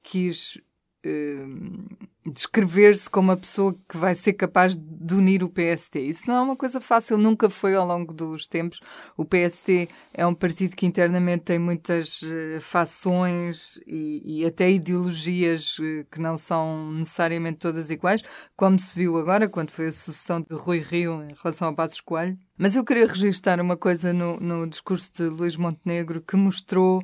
quis 0.02 0.60
uh, 1.08 2.06
descrever-se 2.26 3.10
como 3.10 3.30
uma 3.30 3.38
pessoa 3.38 3.76
que 3.88 3.98
vai 3.98 4.16
ser 4.16 4.34
capaz 4.34 4.76
de 4.76 5.14
unir 5.14 5.44
o 5.44 5.50
PST. 5.50 6.00
Isso 6.00 6.24
não 6.28 6.36
é 6.38 6.42
uma 6.42 6.56
coisa 6.56 6.82
fácil, 6.82 7.18
nunca 7.18 7.50
foi 7.50 7.76
ao 7.76 7.86
longo 7.86 8.12
dos 8.12 8.48
tempos. 8.48 8.80
O 9.16 9.24
PST 9.24 9.88
é 10.12 10.26
um 10.26 10.34
partido 10.34 10.76
que 10.76 10.88
internamente 10.88 11.44
tem 11.44 11.60
muitas 11.60 12.24
uh, 12.24 12.60
fações 12.60 13.80
e, 13.86 14.42
e, 14.42 14.46
até 14.46 14.72
ideologias 14.72 15.78
uh, 15.78 16.06
que 16.12 16.20
não 16.20 16.36
são 16.36 16.92
necessariamente 16.94 17.60
todas 17.60 17.92
iguais, 17.92 18.24
como 18.56 18.80
se 18.80 18.92
viu 18.96 19.18
agora 19.18 19.48
quando 19.48 19.70
foi 19.70 19.90
a 19.90 19.94
sucessão 19.94 20.42
de 20.42 20.56
Rui 20.56 20.80
Rio 20.80 21.22
em 21.24 21.36
relação 21.42 21.68
a 21.68 21.74
Passos 21.74 22.02
Coelho. 22.02 22.38
Mas 22.58 22.76
eu 22.76 22.84
queria 22.84 23.06
registrar 23.06 23.62
uma 23.62 23.78
coisa 23.78 24.12
no, 24.12 24.40
no 24.40 24.68
discurso 24.68 25.12
de 25.14 25.24
Luís 25.24 25.56
Montenegro 25.56 26.22
que 26.22 26.36
mostrou, 26.36 27.04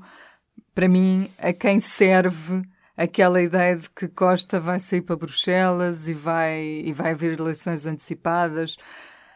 para 0.74 0.88
mim, 0.88 1.30
a 1.38 1.54
quem 1.54 1.80
serve 1.80 2.64
aquela 3.04 3.42
ideia 3.42 3.76
de 3.76 3.90
que 3.90 4.08
Costa 4.08 4.60
vai 4.60 4.80
sair 4.80 5.02
para 5.02 5.16
Bruxelas 5.16 6.08
e 6.08 6.14
vai, 6.14 6.84
e 6.86 6.94
vai 6.94 7.12
haver 7.12 7.40
eleições 7.40 7.86
antecipadas. 7.86 8.78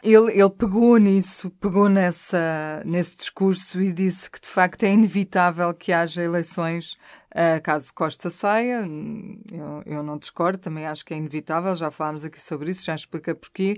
Ele, 0.04 0.32
ele 0.32 0.50
pegou 0.52 0.98
nisso, 0.98 1.50
pegou 1.50 1.90
nessa, 1.90 2.84
nesse 2.86 3.16
discurso 3.16 3.82
e 3.82 3.92
disse 3.92 4.30
que 4.30 4.40
de 4.40 4.48
facto 4.48 4.84
é 4.84 4.92
inevitável 4.92 5.74
que 5.74 5.92
haja 5.92 6.22
eleições 6.22 6.96
uh, 7.36 7.62
caso 7.62 7.94
Costa 7.94 8.32
saia. 8.32 8.88
Eu, 9.52 9.84
eu 9.86 10.04
não 10.04 10.18
discordo, 10.18 10.58
também 10.58 10.86
acho 10.86 11.06
que 11.06 11.14
é 11.14 11.18
inevitável, 11.18 11.76
já 11.76 11.92
falámos 11.92 12.24
aqui 12.24 12.42
sobre 12.42 12.72
isso, 12.72 12.86
já 12.86 12.96
expliquei 12.96 13.34
porquê. 13.34 13.78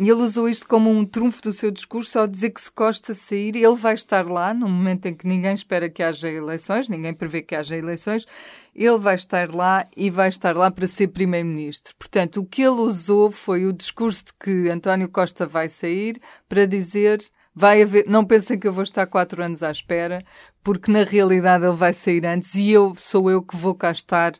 E 0.00 0.08
ele 0.08 0.22
usou 0.22 0.48
isto 0.48 0.66
como 0.66 0.90
um 0.90 1.04
trunfo 1.04 1.40
do 1.40 1.52
seu 1.52 1.70
discurso 1.70 2.18
ao 2.18 2.26
dizer 2.26 2.50
que 2.50 2.60
se 2.60 2.72
Costa 2.72 3.14
sair, 3.14 3.54
ele 3.54 3.76
vai 3.76 3.94
estar 3.94 4.26
lá 4.26 4.52
no 4.52 4.68
momento 4.68 5.06
em 5.06 5.14
que 5.14 5.24
ninguém 5.24 5.52
espera 5.52 5.88
que 5.88 6.02
haja 6.02 6.28
eleições, 6.28 6.88
ninguém 6.88 7.14
prevê 7.14 7.42
que 7.42 7.54
haja 7.54 7.76
eleições, 7.76 8.26
ele 8.74 8.98
vai 8.98 9.14
estar 9.14 9.54
lá 9.54 9.84
e 9.96 10.10
vai 10.10 10.28
estar 10.28 10.56
lá 10.56 10.68
para 10.68 10.88
ser 10.88 11.08
primeiro-ministro. 11.08 11.94
Portanto, 11.96 12.40
o 12.40 12.44
que 12.44 12.62
ele 12.62 12.80
usou 12.80 13.30
foi 13.30 13.66
o 13.66 13.72
discurso 13.72 14.24
de 14.24 14.32
que 14.32 14.68
António 14.68 15.08
Costa 15.08 15.46
vai 15.46 15.68
sair 15.68 16.20
para 16.48 16.66
dizer 16.66 17.20
vai 17.54 17.82
haver, 17.82 18.04
não 18.08 18.24
pensem 18.24 18.58
que 18.58 18.66
eu 18.66 18.72
vou 18.72 18.82
estar 18.82 19.06
quatro 19.06 19.42
anos 19.42 19.62
à 19.62 19.70
espera, 19.70 20.20
porque 20.62 20.90
na 20.90 21.04
realidade 21.04 21.64
ele 21.64 21.76
vai 21.76 21.92
sair 21.92 22.26
antes 22.26 22.54
e 22.54 22.70
eu 22.70 22.94
sou 22.96 23.30
eu 23.30 23.42
que 23.42 23.56
vou 23.56 23.74
cá 23.74 23.90
estar 23.90 24.32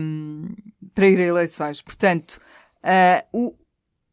um, 0.00 0.48
para 0.94 1.06
ir 1.06 1.18
a 1.20 1.26
eleições. 1.26 1.80
Portanto, 1.80 2.40
uh, 2.82 3.26
o, 3.32 3.54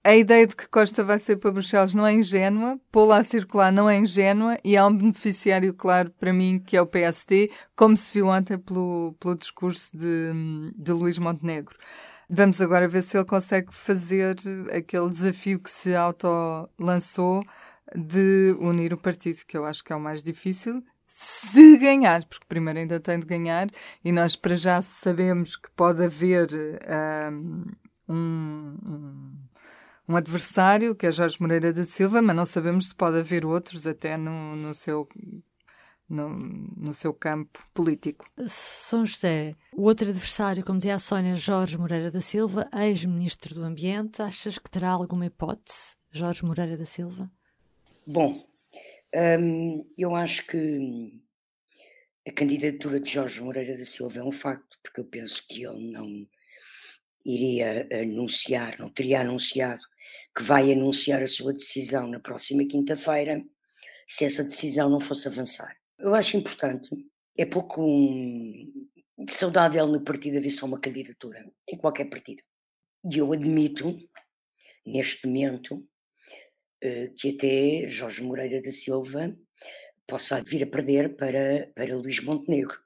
a 0.04 0.16
ideia 0.16 0.48
de 0.48 0.56
que 0.56 0.68
Costa 0.68 1.04
vai 1.04 1.20
ser 1.20 1.38
para 1.38 1.52
Bruxelas 1.52 1.94
não 1.94 2.06
é 2.06 2.14
ingênua, 2.14 2.80
pô-la 2.92 3.18
a 3.18 3.24
circular 3.24 3.72
não 3.72 3.90
é 3.90 3.98
ingênua 3.98 4.58
e 4.64 4.76
há 4.76 4.86
um 4.86 4.96
beneficiário 4.98 5.74
claro 5.74 6.12
para 6.20 6.34
mim 6.34 6.60
que 6.60 6.76
é 6.76 6.82
o 6.82 6.88
PSD, 6.88 7.52
como 7.76 7.96
se 7.96 8.12
viu 8.12 8.28
ontem 8.28 8.58
pelo, 8.58 9.16
pelo 9.20 9.36
discurso 9.36 9.96
de, 9.96 10.72
de 10.76 10.92
Luís 10.92 11.20
Montenegro. 11.20 11.78
Vamos 12.28 12.62
agora 12.62 12.88
ver 12.88 13.04
se 13.04 13.18
ele 13.18 13.26
consegue 13.26 13.74
fazer 13.76 14.38
aquele 14.74 15.10
desafio 15.10 15.60
que 15.60 15.70
se 15.70 15.94
auto-lançou 15.94 17.44
de 17.96 18.56
unir 18.60 18.94
o 18.94 18.98
partido, 18.98 19.46
que 19.46 19.58
eu 19.58 19.66
acho 19.66 19.84
que 19.84 19.94
é 19.94 19.96
o 19.96 20.00
mais 20.00 20.24
difícil, 20.24 20.84
se 21.08 21.78
ganhar, 21.78 22.24
porque 22.26 22.46
primeiro 22.48 22.80
ainda 22.80 23.00
tem 23.00 23.20
de 23.20 23.26
ganhar, 23.26 23.68
e 24.04 24.12
nós 24.12 24.36
para 24.36 24.56
já 24.56 24.82
sabemos 24.82 25.56
que 25.56 25.70
pode 25.72 26.04
haver 26.04 26.48
um, 28.08 28.76
um 28.78 29.32
um 30.12 30.16
adversário, 30.16 30.94
que 30.94 31.08
é 31.08 31.12
Jorge 31.12 31.38
Moreira 31.40 31.72
da 31.72 31.86
Silva, 31.86 32.22
mas 32.22 32.36
não 32.36 32.46
sabemos 32.46 32.88
se 32.88 32.96
pode 32.96 33.18
haver 33.18 33.46
outros 33.46 33.88
até 33.88 34.18
no, 34.18 34.56
no 34.56 34.74
seu 34.74 35.08
no, 36.10 36.28
no, 36.28 36.94
seu 36.94 37.14
campo 37.14 37.66
político. 37.74 38.26
São 38.50 39.06
José, 39.06 39.56
o 39.74 39.84
outro 39.84 40.10
adversário, 40.10 40.66
como 40.66 40.78
dizia 40.78 40.96
a 40.96 41.00
Sónia, 41.00 41.36
Jorge 41.36 41.78
Moreira 41.78 42.12
da 42.12 42.20
Silva, 42.20 42.70
ex-ministro 42.76 43.56
do 43.56 43.64
Ambiente, 43.64 44.22
achas 44.22 44.60
que 44.60 44.70
terá 44.70 44.90
alguma 44.90 45.28
hipótese, 45.28 45.96
Jorge 46.12 46.44
Moreira 46.44 46.78
da 46.78 46.84
Silva? 46.84 47.32
Bom, 48.08 48.34
hum, 49.40 49.86
eu 49.96 50.16
acho 50.16 50.48
que 50.48 51.14
a 52.28 52.32
candidatura 52.32 53.00
de 53.00 53.12
Jorge 53.12 53.42
Moreira 53.42 53.78
da 53.78 53.86
Silva 53.86 54.20
é 54.20 54.24
um 54.24 54.32
facto, 54.32 54.78
porque 54.82 55.02
eu 55.02 55.06
penso 55.06 55.46
que 55.48 55.64
ele 55.64 55.92
não 55.92 56.28
iria 57.24 57.88
anunciar, 57.92 58.80
não 58.80 58.90
teria 58.90 59.22
anunciado 59.22 59.82
que 60.36 60.44
vai 60.44 60.72
anunciar 60.72 61.22
a 61.22 61.28
sua 61.28 61.54
decisão 61.54 62.08
na 62.08 62.20
próxima 62.20 62.66
quinta-feira, 62.66 63.44
se 64.08 64.26
essa 64.26 64.44
decisão 64.44 64.90
não 64.90 65.00
fosse 65.00 65.28
avançar. 65.28 65.76
Eu 66.00 66.16
acho 66.16 66.38
importante, 66.38 66.90
é 67.38 67.46
pouco 67.46 67.84
um, 67.84 68.90
saudável 69.30 69.86
no 69.88 70.02
partido 70.04 70.38
haver 70.38 70.50
só 70.50 70.66
uma 70.66 70.80
candidatura, 70.80 71.46
em 71.68 71.78
qualquer 71.78 72.06
partido. 72.06 72.42
E 73.04 73.18
eu 73.18 73.32
admito, 73.32 73.96
neste 74.86 75.28
momento, 75.28 75.86
que 77.18 77.30
até 77.30 77.88
Jorge 77.88 78.24
Moreira 78.24 78.62
da 78.62 78.72
Silva 78.72 79.36
possa 80.08 80.42
vir 80.44 80.64
a 80.64 80.68
perder 80.68 81.16
para, 81.16 81.72
para 81.76 81.96
Luís 81.96 82.20
Montenegro. 82.20 82.80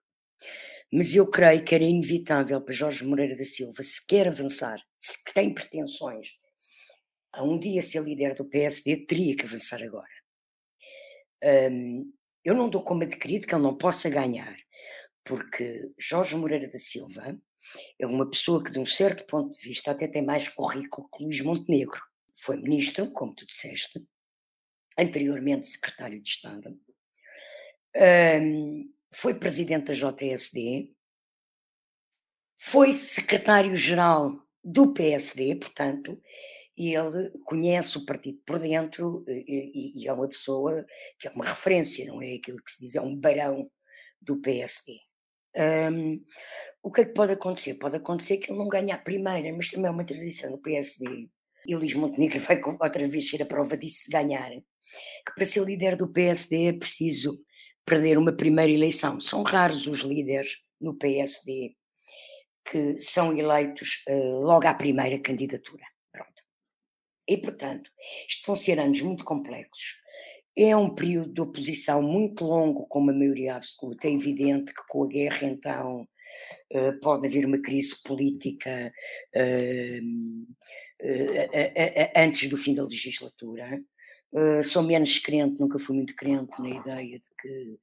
Mas 0.91 1.15
eu 1.15 1.29
creio 1.29 1.63
que 1.63 1.73
era 1.73 1.83
inevitável 1.83 2.61
para 2.61 2.73
Jorge 2.73 3.03
Moreira 3.03 3.35
da 3.35 3.43
Silva, 3.43 3.81
se 3.81 4.05
quer 4.05 4.27
avançar, 4.27 4.79
se 4.97 5.23
tem 5.33 5.53
pretensões 5.53 6.29
a 7.33 7.43
um 7.43 7.59
dia 7.59 7.81
ser 7.81 8.01
líder 8.01 8.33
do 8.35 8.45
PSD, 8.45 9.05
teria 9.05 9.35
que 9.35 9.45
avançar 9.45 9.83
agora. 9.83 10.07
Um, 11.43 12.13
eu 12.43 12.55
não 12.55 12.69
dou 12.69 12.81
como 12.81 13.03
adquirido 13.03 13.45
que 13.45 13.53
ele 13.53 13.63
não 13.63 13.77
possa 13.77 14.09
ganhar, 14.09 14.55
porque 15.23 15.91
Jorge 15.99 16.35
Moreira 16.35 16.69
da 16.69 16.77
Silva 16.77 17.37
é 17.99 18.05
uma 18.05 18.29
pessoa 18.29 18.63
que, 18.63 18.71
de 18.71 18.79
um 18.79 18.85
certo 18.85 19.25
ponto 19.25 19.51
de 19.51 19.67
vista, 19.67 19.91
até 19.91 20.07
tem 20.07 20.23
mais 20.23 20.47
currículo 20.47 21.09
que 21.09 21.23
Luís 21.23 21.41
Montenegro. 21.41 22.01
Foi 22.35 22.57
ministro, 22.57 23.11
como 23.11 23.33
tu 23.33 23.45
disseste, 23.45 24.05
anteriormente 24.97 25.67
secretário 25.67 26.21
de 26.21 26.29
Estado, 26.29 26.79
um, 28.41 28.93
foi 29.11 29.33
presidente 29.33 29.85
da 29.85 29.93
JSD, 29.93 30.91
foi 32.57 32.93
secretário-geral 32.93 34.33
do 34.63 34.93
PSD, 34.93 35.55
portanto, 35.55 36.19
ele 36.77 37.31
conhece 37.45 37.97
o 37.97 38.05
partido 38.05 38.41
por 38.45 38.59
dentro 38.59 39.23
e, 39.27 40.01
e, 40.01 40.07
é 40.07 40.13
uma 40.13 40.27
pessoa 40.27 40.85
que 41.17 41.27
é 41.27 41.31
uma 41.31 41.45
referência, 41.45 42.05
não 42.05 42.21
é 42.21 42.33
aquilo 42.33 42.61
que 42.61 42.71
se 42.71 42.81
diz, 42.81 42.95
é 42.95 43.01
um 43.01 43.15
barão 43.15 43.69
do 44.21 44.41
PSD. 44.41 44.99
Um, 45.55 46.21
o 46.83 46.91
que 46.91 47.01
é 47.01 47.05
que 47.05 47.13
pode 47.13 47.31
acontecer? 47.31 47.75
Pode 47.75 47.95
acontecer 47.95 48.37
que 48.37 48.51
ele 48.51 48.59
não 48.59 48.67
ganhe 48.67 48.91
a 48.91 48.97
primeira, 48.97 49.55
mas 49.55 49.69
também 49.69 49.87
é 49.87 49.91
uma 49.91 50.05
tradição 50.05 50.51
do 50.51 50.57
PSD. 50.57 51.29
E 51.67 51.75
o 51.75 51.79
Luís 51.79 51.93
Montenegro 51.93 52.39
vai 52.39 52.61
outra 52.63 53.07
vez 53.07 53.29
ser 53.29 53.41
a 53.41 53.45
prova 53.45 53.77
disso 53.77 54.05
se 54.05 54.11
ganhar. 54.11 54.51
Que 54.51 55.33
para 55.35 55.45
ser 55.45 55.63
líder 55.63 55.95
do 55.95 56.11
PSD 56.11 56.65
é 56.67 56.73
preciso 56.73 57.39
perder 57.85 58.17
uma 58.17 58.35
primeira 58.35 58.71
eleição. 58.71 59.19
São 59.19 59.43
raros 59.43 59.87
os 59.87 59.99
líderes 60.01 60.63
no 60.79 60.95
PSD 60.97 61.75
que 62.69 62.97
são 62.97 63.37
eleitos 63.37 64.03
uh, 64.09 64.39
logo 64.41 64.67
à 64.67 64.73
primeira 64.73 65.19
candidatura. 65.19 65.85
E, 67.27 67.37
portanto, 67.37 67.89
isto 68.29 68.45
vão 68.45 68.55
ser 68.55 68.79
anos 68.79 69.01
muito 69.01 69.23
complexos. 69.25 69.95
É 70.55 70.75
um 70.75 70.93
período 70.93 71.33
de 71.33 71.41
oposição 71.41 72.01
muito 72.01 72.45
longo, 72.45 72.87
com 72.87 72.99
uma 72.99 73.13
maioria 73.13 73.55
absoluta. 73.55 74.07
É 74.07 74.11
evidente 74.11 74.73
que 74.73 74.81
com 74.87 75.03
a 75.03 75.07
guerra, 75.07 75.47
então, 75.47 76.07
uh, 76.73 76.99
pode 77.01 77.27
haver 77.27 77.45
uma 77.45 77.61
crise 77.61 78.01
política 78.03 78.93
uh, 79.35 80.55
antes 82.15 82.49
do 82.49 82.57
fim 82.57 82.73
da 82.73 82.83
legislatura. 82.83 83.81
sou 84.63 84.83
menos 84.83 85.19
crente, 85.19 85.59
nunca 85.59 85.79
fui 85.79 85.95
muito 85.95 86.15
crente 86.15 86.61
na 86.61 86.69
ideia 86.69 87.19
de 87.19 87.29
que 87.39 87.79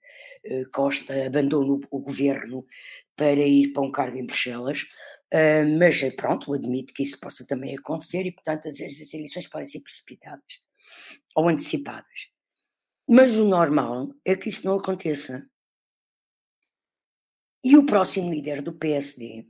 Costa 0.73 1.26
abandone 1.26 1.81
o, 1.91 1.99
governo 2.00 2.64
para 3.17 3.41
ir 3.41 3.73
para 3.73 3.83
um 3.83 3.93
cargo 3.93 4.17
em 4.17 4.26
Bruxelas. 4.26 4.85
Mas 5.79 6.02
eh, 6.02 6.11
pronto, 6.11 6.52
admito 6.52 6.93
que 6.93 7.02
isso 7.02 7.19
possa 7.19 7.47
também 7.47 7.75
acontecer 7.76 8.26
e, 8.26 8.33
portanto, 8.33 8.69
as, 8.69 8.75
as 8.75 9.14
eleições 9.14 9.47
podem 9.47 9.67
ser 9.67 9.81
precipitadas 9.81 10.61
ou 11.35 11.49
antecipadas. 11.49 12.31
Mas 13.09 13.35
o 13.37 13.45
normal 13.47 14.12
é 14.25 14.37
que 14.37 14.49
isso 14.49 14.67
não 14.67 14.79
aconteça. 14.79 15.47
E 17.64 17.76
o 17.76 17.87
próximo 17.87 18.31
líder 18.31 18.61
do 18.61 18.73
PSD 18.73 19.47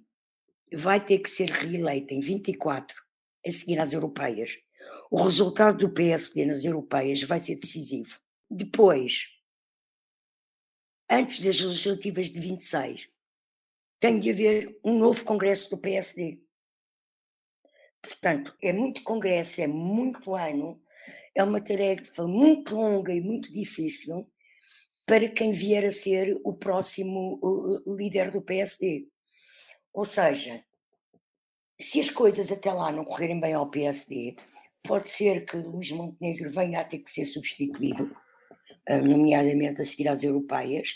vai 0.72 1.04
ter 1.04 1.18
que 1.18 1.28
ser 1.28 1.50
reeleito 1.50 2.14
em 2.14 2.20
24, 2.20 2.96
a 3.46 3.50
seguir 3.50 3.78
às 3.78 3.92
europeias. 3.92 4.58
O 5.10 5.22
resultado 5.22 5.78
do 5.78 5.92
PSD 5.92 6.44
nas 6.44 6.64
europeias 6.64 7.22
vai 7.22 7.40
ser 7.40 7.56
decisivo. 7.56 8.18
Depois, 8.50 9.28
antes 11.10 11.40
das 11.40 11.60
legislativas 11.60 12.28
de 12.28 12.40
26, 12.40 13.08
tem 14.00 14.18
de 14.18 14.30
haver 14.30 14.78
um 14.84 14.98
novo 14.98 15.24
congresso 15.24 15.70
do 15.70 15.78
PSD. 15.78 16.40
Portanto, 18.02 18.56
é 18.60 18.72
muito 18.72 19.02
congresso, 19.04 19.60
é 19.60 19.66
muito 19.66 20.34
ano, 20.34 20.82
é 21.34 21.44
uma 21.44 21.60
tarefa 21.60 22.26
muito 22.26 22.74
longa 22.74 23.14
e 23.14 23.20
muito 23.20 23.52
difícil 23.52 24.28
para 25.06 25.28
quem 25.28 25.52
vier 25.52 25.84
a 25.84 25.90
ser 25.90 26.40
o 26.44 26.54
próximo 26.54 27.38
líder 27.86 28.30
do 28.30 28.42
PSD. 28.42 29.08
Ou 29.92 30.04
seja, 30.04 30.64
se 31.82 32.00
as 32.00 32.10
coisas 32.10 32.52
até 32.52 32.72
lá 32.72 32.92
não 32.92 33.04
correrem 33.04 33.40
bem 33.40 33.54
ao 33.54 33.68
PSD, 33.68 34.36
pode 34.84 35.08
ser 35.08 35.44
que 35.44 35.56
Luís 35.56 35.90
Montenegro 35.90 36.50
venha 36.50 36.80
a 36.80 36.84
ter 36.84 36.98
que 36.98 37.10
ser 37.10 37.24
substituído, 37.24 38.14
ah, 38.88 38.98
nomeadamente 38.98 39.80
a 39.80 39.84
seguir 39.84 40.08
às 40.08 40.22
europeias, 40.22 40.90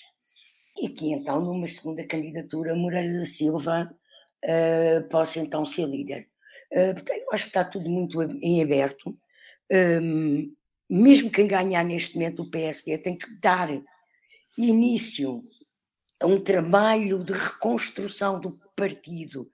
e 0.78 0.88
que 0.88 1.12
então, 1.12 1.40
numa 1.40 1.66
segunda 1.66 2.05
candidatura, 2.07 2.75
Moreira 2.75 3.19
da 3.19 3.25
Silva 3.25 3.90
uh, 4.45 5.09
possa 5.09 5.40
então 5.40 5.64
ser 5.64 5.87
líder. 5.87 6.28
Uh, 6.71 6.95
eu 7.11 7.33
acho 7.33 7.45
que 7.45 7.50
está 7.50 7.64
tudo 7.64 7.88
muito 7.88 8.23
em 8.23 8.62
aberto. 8.62 9.16
Um, 9.73 10.55
mesmo 10.88 11.31
quem 11.31 11.47
ganhar 11.47 11.83
neste 11.83 12.14
momento 12.14 12.43
o 12.43 12.50
PSD 12.50 12.99
tem 12.99 13.16
que 13.16 13.31
dar 13.40 13.71
início 14.59 15.40
a 16.21 16.26
um 16.26 16.40
trabalho 16.40 17.25
de 17.25 17.33
reconstrução 17.33 18.38
do 18.38 18.61
partido 18.76 19.50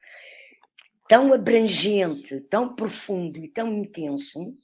tão 1.13 1.31
abrangente, 1.31 2.41
tão 2.49 2.75
profundo 2.75 3.37
e 3.37 3.47
tão 3.47 3.71
intenso 3.71 4.57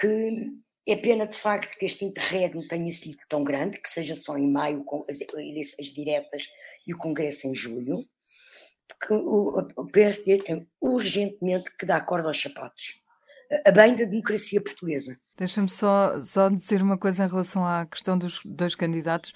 que 0.00 0.50
é 0.88 0.96
pena 0.96 1.26
de 1.26 1.36
facto 1.36 1.76
que 1.76 1.84
este 1.84 2.02
interregno 2.02 2.66
tenha 2.66 2.90
sido 2.90 3.18
tão 3.28 3.44
grande, 3.44 3.78
que 3.78 3.90
seja 3.90 4.14
só 4.14 4.38
em 4.38 4.50
maio 4.50 4.82
com 4.84 5.04
as 5.06 5.20
eleições 5.20 5.92
diretas 5.92 6.48
e 6.86 6.94
o 6.94 6.96
Congresso 6.96 7.46
em 7.46 7.54
julho, 7.54 8.08
porque 8.88 9.12
o, 9.12 9.68
o 9.76 9.86
PSD 9.88 10.38
tem 10.38 10.66
urgentemente 10.80 11.70
que 11.76 11.84
dar 11.84 12.06
corda 12.06 12.28
aos 12.28 12.40
sapatos, 12.40 13.02
a 13.62 13.70
bem 13.70 13.94
da 13.94 14.06
democracia 14.06 14.62
portuguesa. 14.62 15.20
Deixa-me 15.36 15.68
só, 15.68 16.18
só 16.22 16.48
dizer 16.48 16.80
uma 16.80 16.96
coisa 16.96 17.26
em 17.26 17.28
relação 17.28 17.66
à 17.66 17.84
questão 17.84 18.16
dos 18.16 18.40
dois 18.46 18.74
candidatos. 18.74 19.34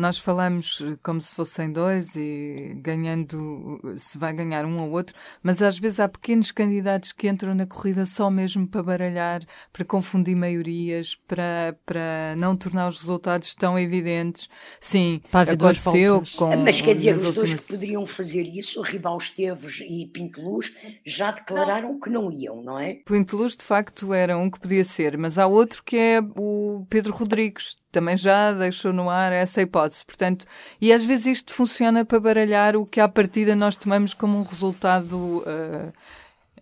Nós 0.00 0.16
falamos 0.16 0.80
eh, 0.80 0.96
como 1.02 1.20
se 1.20 1.34
fossem 1.34 1.70
dois 1.70 2.16
e 2.16 2.72
ganhando, 2.76 3.78
se 3.98 4.16
vai 4.16 4.32
ganhar 4.32 4.64
um 4.64 4.80
ou 4.80 4.92
outro, 4.92 5.14
mas 5.42 5.60
às 5.60 5.78
vezes 5.78 6.00
há 6.00 6.08
pequenos 6.08 6.50
candidatos 6.50 7.12
que 7.12 7.28
entram 7.28 7.54
na 7.54 7.66
corrida 7.66 8.06
só 8.06 8.30
mesmo 8.30 8.66
para 8.66 8.82
baralhar, 8.82 9.42
para 9.70 9.84
confundir 9.84 10.34
maiorias, 10.34 11.14
para, 11.28 11.76
para 11.84 12.34
não 12.38 12.56
tornar 12.56 12.88
os 12.88 12.98
resultados 12.98 13.54
tão 13.54 13.78
evidentes. 13.78 14.48
Sim, 14.80 15.20
aconteceu 15.30 16.22
com. 16.34 16.56
Mas 16.56 16.80
quer 16.80 16.94
dizer, 16.94 17.16
os 17.16 17.24
últimas... 17.24 17.50
dois 17.50 17.60
que 17.60 17.72
poderiam 17.74 18.06
fazer 18.06 18.44
isso, 18.44 18.80
Ribal 18.80 19.18
Esteves 19.18 19.82
e 19.86 20.06
Pinto 20.06 20.40
Luz, 20.40 20.74
já 21.04 21.30
declararam 21.30 22.00
que 22.00 22.08
não 22.08 22.32
iam, 22.32 22.62
não 22.62 22.78
é? 22.78 22.94
Pinto 23.04 23.36
Luz, 23.36 23.54
de 23.54 23.64
facto, 23.64 24.14
era 24.14 24.38
um 24.38 24.50
que 24.50 24.60
podia 24.60 24.82
ser, 24.82 25.18
mas 25.18 25.36
há 25.36 25.46
outro 25.46 25.82
que 25.84 25.98
é 25.98 26.20
o 26.38 26.86
Pedro 26.88 27.12
Rodrigues, 27.12 27.76
também 27.90 28.16
já 28.16 28.52
deixou 28.52 28.92
no 28.92 29.10
ar 29.10 29.32
essa 29.32 29.62
hipótese. 29.62 30.04
Portanto, 30.04 30.46
e 30.80 30.92
às 30.92 31.04
vezes 31.04 31.26
isto 31.26 31.52
funciona 31.52 32.04
para 32.04 32.20
baralhar 32.20 32.76
o 32.76 32.86
que 32.86 33.00
à 33.00 33.08
partida 33.08 33.54
nós 33.56 33.76
tomamos 33.76 34.14
como 34.14 34.38
um 34.38 34.42
resultado, 34.42 35.38
uh, 35.38 35.92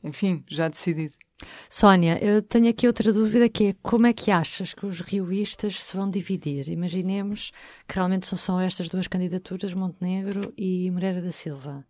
enfim, 0.02 0.42
já 0.48 0.68
decidido. 0.68 1.14
Sónia, 1.70 2.18
eu 2.22 2.42
tenho 2.42 2.68
aqui 2.68 2.86
outra 2.86 3.12
dúvida 3.12 3.48
que 3.48 3.68
é 3.68 3.74
como 3.80 4.06
é 4.06 4.12
que 4.12 4.30
achas 4.30 4.74
que 4.74 4.84
os 4.84 5.00
rioístas 5.00 5.80
se 5.80 5.96
vão 5.96 6.10
dividir? 6.10 6.68
Imaginemos 6.68 7.52
que 7.86 7.94
realmente 7.94 8.26
são 8.26 8.36
só 8.36 8.60
estas 8.60 8.88
duas 8.88 9.06
candidaturas, 9.06 9.72
Montenegro 9.72 10.52
e 10.56 10.90
Moreira 10.90 11.22
da 11.22 11.30
Silva. 11.30 11.84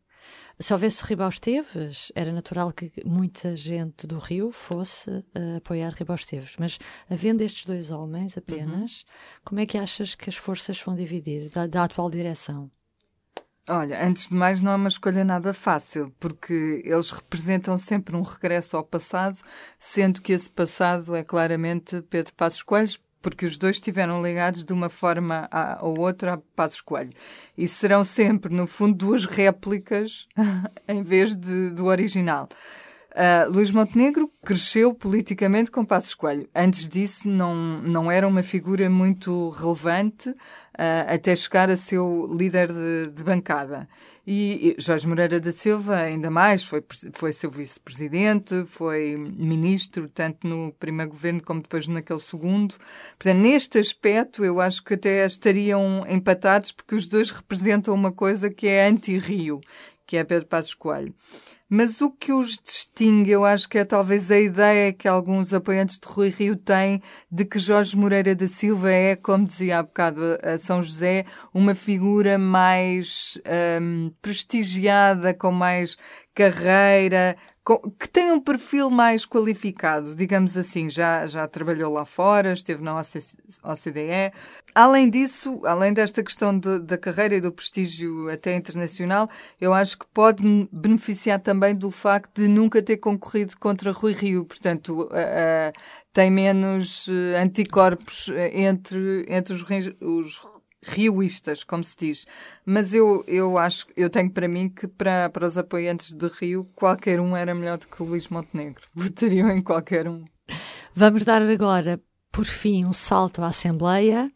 Se 0.61 0.73
houvesse 0.73 1.05
Ribau 1.05 1.29
Esteves, 1.29 2.11
era 2.17 2.33
natural 2.33 2.73
que 2.73 2.91
muita 3.05 3.55
gente 3.55 4.09
do 4.09 4.19
Rio 4.19 4.51
fosse 4.51 5.09
uh, 5.09 5.57
apoiar 5.59 5.93
Ribau 5.93 6.17
Esteves. 6.17 6.57
Mas, 6.59 6.81
havendo 7.09 7.43
estes 7.43 7.65
dois 7.65 7.93
homens 7.93 8.37
apenas, 8.37 9.03
uhum. 9.03 9.41
como 9.45 9.61
é 9.61 9.67
que 9.67 9.79
achas 9.79 10.17
que 10.17 10.29
as 10.29 10.35
forças 10.35 10.81
vão 10.81 10.97
dividir 10.97 11.49
da, 11.49 11.69
da 11.69 11.85
atual 11.85 12.11
direção? 12.11 12.69
Olha, 13.69 14.05
antes 14.05 14.31
de 14.31 14.35
mais, 14.35 14.61
não 14.61 14.73
é 14.73 14.77
uma 14.77 14.89
escolha 14.89 15.23
nada 15.25 15.55
fácil, 15.55 16.13
porque 16.19 16.83
eles 16.85 17.11
representam 17.11 17.77
sempre 17.79 18.17
um 18.17 18.23
regresso 18.23 18.77
ao 18.79 18.83
passado, 18.83 19.39
sendo 19.79 20.23
que 20.23 20.33
esse 20.33 20.51
passado 20.51 21.15
é 21.15 21.23
claramente 21.23 22.03
Pedro 22.03 22.33
Passos 22.33 22.63
Coelhos, 22.63 22.99
porque 23.21 23.47
os 23.47 23.57
dois 23.57 23.77
estiveram 23.77 24.23
ligados 24.23 24.65
de 24.65 24.73
uma 24.73 24.89
forma 24.89 25.49
ou 25.81 25.99
outra 25.99 26.35
a 26.35 26.39
Passos 26.55 26.81
Coelho. 26.81 27.11
E 27.57 27.67
serão 27.67 28.05
sempre, 28.05 28.55
no 28.55 28.67
fundo, 28.67 28.95
duas 28.95 29.25
réplicas 29.25 30.27
em 30.89 31.03
vez 31.03 31.37
de, 31.37 31.71
do 31.71 31.87
original. 31.87 32.49
Uh, 33.19 33.51
Luís 33.51 33.73
Montenegro 33.73 34.31
cresceu 34.45 34.95
politicamente 34.95 35.73
com 35.73 35.85
Passos 35.85 36.15
Coelho. 36.15 36.49
Antes 36.55 36.89
disso, 36.89 37.29
não, 37.29 37.81
não 37.83 38.11
era 38.11 38.29
uma 38.29 38.45
figura 38.45 38.89
muito 38.89 39.49
relevante, 39.51 40.29
uh, 40.29 40.35
até 41.09 41.35
chegar 41.35 41.69
a 41.69 41.77
ser 41.77 41.99
o 41.99 42.33
líder 42.33 42.69
de, 42.69 43.11
de 43.13 43.25
bancada. 43.25 43.89
E, 44.31 44.77
Jorge 44.79 45.09
Moreira 45.09 45.41
da 45.41 45.51
Silva, 45.51 45.97
ainda 45.97 46.31
mais, 46.31 46.63
foi, 46.63 46.85
foi 47.15 47.33
seu 47.33 47.51
vice-presidente, 47.51 48.67
foi 48.67 49.17
ministro, 49.17 50.07
tanto 50.07 50.47
no 50.47 50.71
primeiro 50.75 51.13
governo 51.13 51.43
como 51.43 51.63
depois 51.63 51.89
naquele 51.89 52.19
segundo. 52.19 52.75
Portanto, 53.19 53.39
neste 53.39 53.79
aspecto, 53.79 54.45
eu 54.45 54.61
acho 54.61 54.85
que 54.85 54.93
até 54.93 55.25
estariam 55.25 56.05
empatados, 56.07 56.73
porque 56.73 56.95
os 56.95 57.09
dois 57.09 57.31
representam 57.31 57.95
uma 57.95 58.13
coisa 58.13 58.51
que 58.51 58.67
é 58.67 58.87
anti-Rio, 58.87 59.63
que 60.07 60.19
é 60.19 60.25
Pedro 60.25 60.47
Passos 60.47 60.75
Coelho. 60.75 61.15
Mas 61.71 62.01
o 62.01 62.11
que 62.11 62.33
os 62.33 62.59
distingue, 62.59 63.31
eu 63.31 63.45
acho 63.45 63.69
que 63.69 63.77
é 63.77 63.85
talvez 63.85 64.31
a 64.31 64.39
ideia 64.39 64.91
que 64.91 65.07
alguns 65.07 65.53
apoiantes 65.53 65.99
de 65.99 66.09
Rui 66.09 66.31
Rio 66.31 66.57
têm 66.57 67.03
de 67.31 67.45
que 67.45 67.59
Jorge 67.59 67.95
Moreira 67.95 68.35
da 68.35 68.49
Silva 68.49 68.91
é, 68.91 69.15
como 69.15 69.47
dizia 69.47 69.81
há 69.81 69.83
bocado 69.83 70.23
a 70.43 70.57
São 70.57 70.83
José, 70.83 71.27
uma 71.53 71.75
figura 71.75 72.39
mais 72.39 73.39
um, 73.83 74.11
prestigiada, 74.23 75.35
com 75.35 75.53
mais 75.53 75.99
carreira, 76.39 77.37
que 77.99 78.09
tem 78.09 78.31
um 78.31 78.41
perfil 78.41 78.91
mais 78.91 79.27
qualificado, 79.27 80.15
digamos 80.15 80.57
assim, 80.57 80.89
já, 80.89 81.27
já 81.27 81.49
trabalhou 81.49 81.93
lá 81.93 82.07
fora, 82.07 82.53
esteve 82.53 82.81
na 82.81 82.97
OCDE. 82.97 84.33
Além 84.73 85.11
disso, 85.11 85.61
além 85.67 85.93
desta 85.93 86.23
questão 86.23 86.57
de, 86.57 86.79
da 86.79 86.97
carreira 86.97 87.35
e 87.35 87.41
do 87.41 87.51
prestígio 87.51 88.31
até 88.31 88.55
internacional, 88.55 89.29
eu 89.61 89.75
acho 89.75 89.99
que 89.99 90.07
pode 90.15 90.43
beneficiar 90.71 91.41
também 91.41 91.75
do 91.75 91.91
facto 91.91 92.41
de 92.41 92.47
nunca 92.47 92.81
ter 92.81 92.99
concorrido 92.99 93.59
contra 93.59 93.91
Rui 93.91 94.13
Rio, 94.13 94.45
portanto, 94.45 95.03
uh, 95.03 95.07
uh, 95.07 95.73
tem 96.13 96.31
menos 96.31 97.09
uh, 97.09 97.37
anticorpos 97.43 98.31
entre, 98.53 99.27
entre 99.29 99.55
os, 99.55 99.63
os 100.01 100.58
rioístas, 100.85 101.65
como 101.65 101.83
se 101.83 101.97
diz. 101.99 102.27
Mas 102.65 102.95
eu, 102.95 103.25
eu 103.27 103.59
acho, 103.59 103.87
eu 103.97 104.09
tenho 104.09 104.31
para 104.31 104.49
mim 104.49 104.69
que 104.69 104.87
para, 104.87 105.29
para 105.29 105.47
os 105.47 105.59
apoiantes 105.59 106.13
de 106.13 106.29
Rio, 106.29 106.65
qualquer 106.75 107.21
um 107.21 107.37
era 107.37 107.55
melhor 107.55 107.79
do 107.79 107.87
que 107.87 108.03
o 108.03 108.07
Luís 108.07 108.29
Montenegro. 108.29 108.83
Votariam 108.95 109.51
em 109.51 109.63
qualquer 109.63 110.09
um. 110.09 110.25
Vamos 110.95 111.25
dar 111.25 111.43
agora, 111.43 112.01
por 112.33 112.45
fim, 112.45 112.85
um 112.85 112.93
salto 112.93 113.43
à 113.43 113.49
Assembleia, 113.49 114.31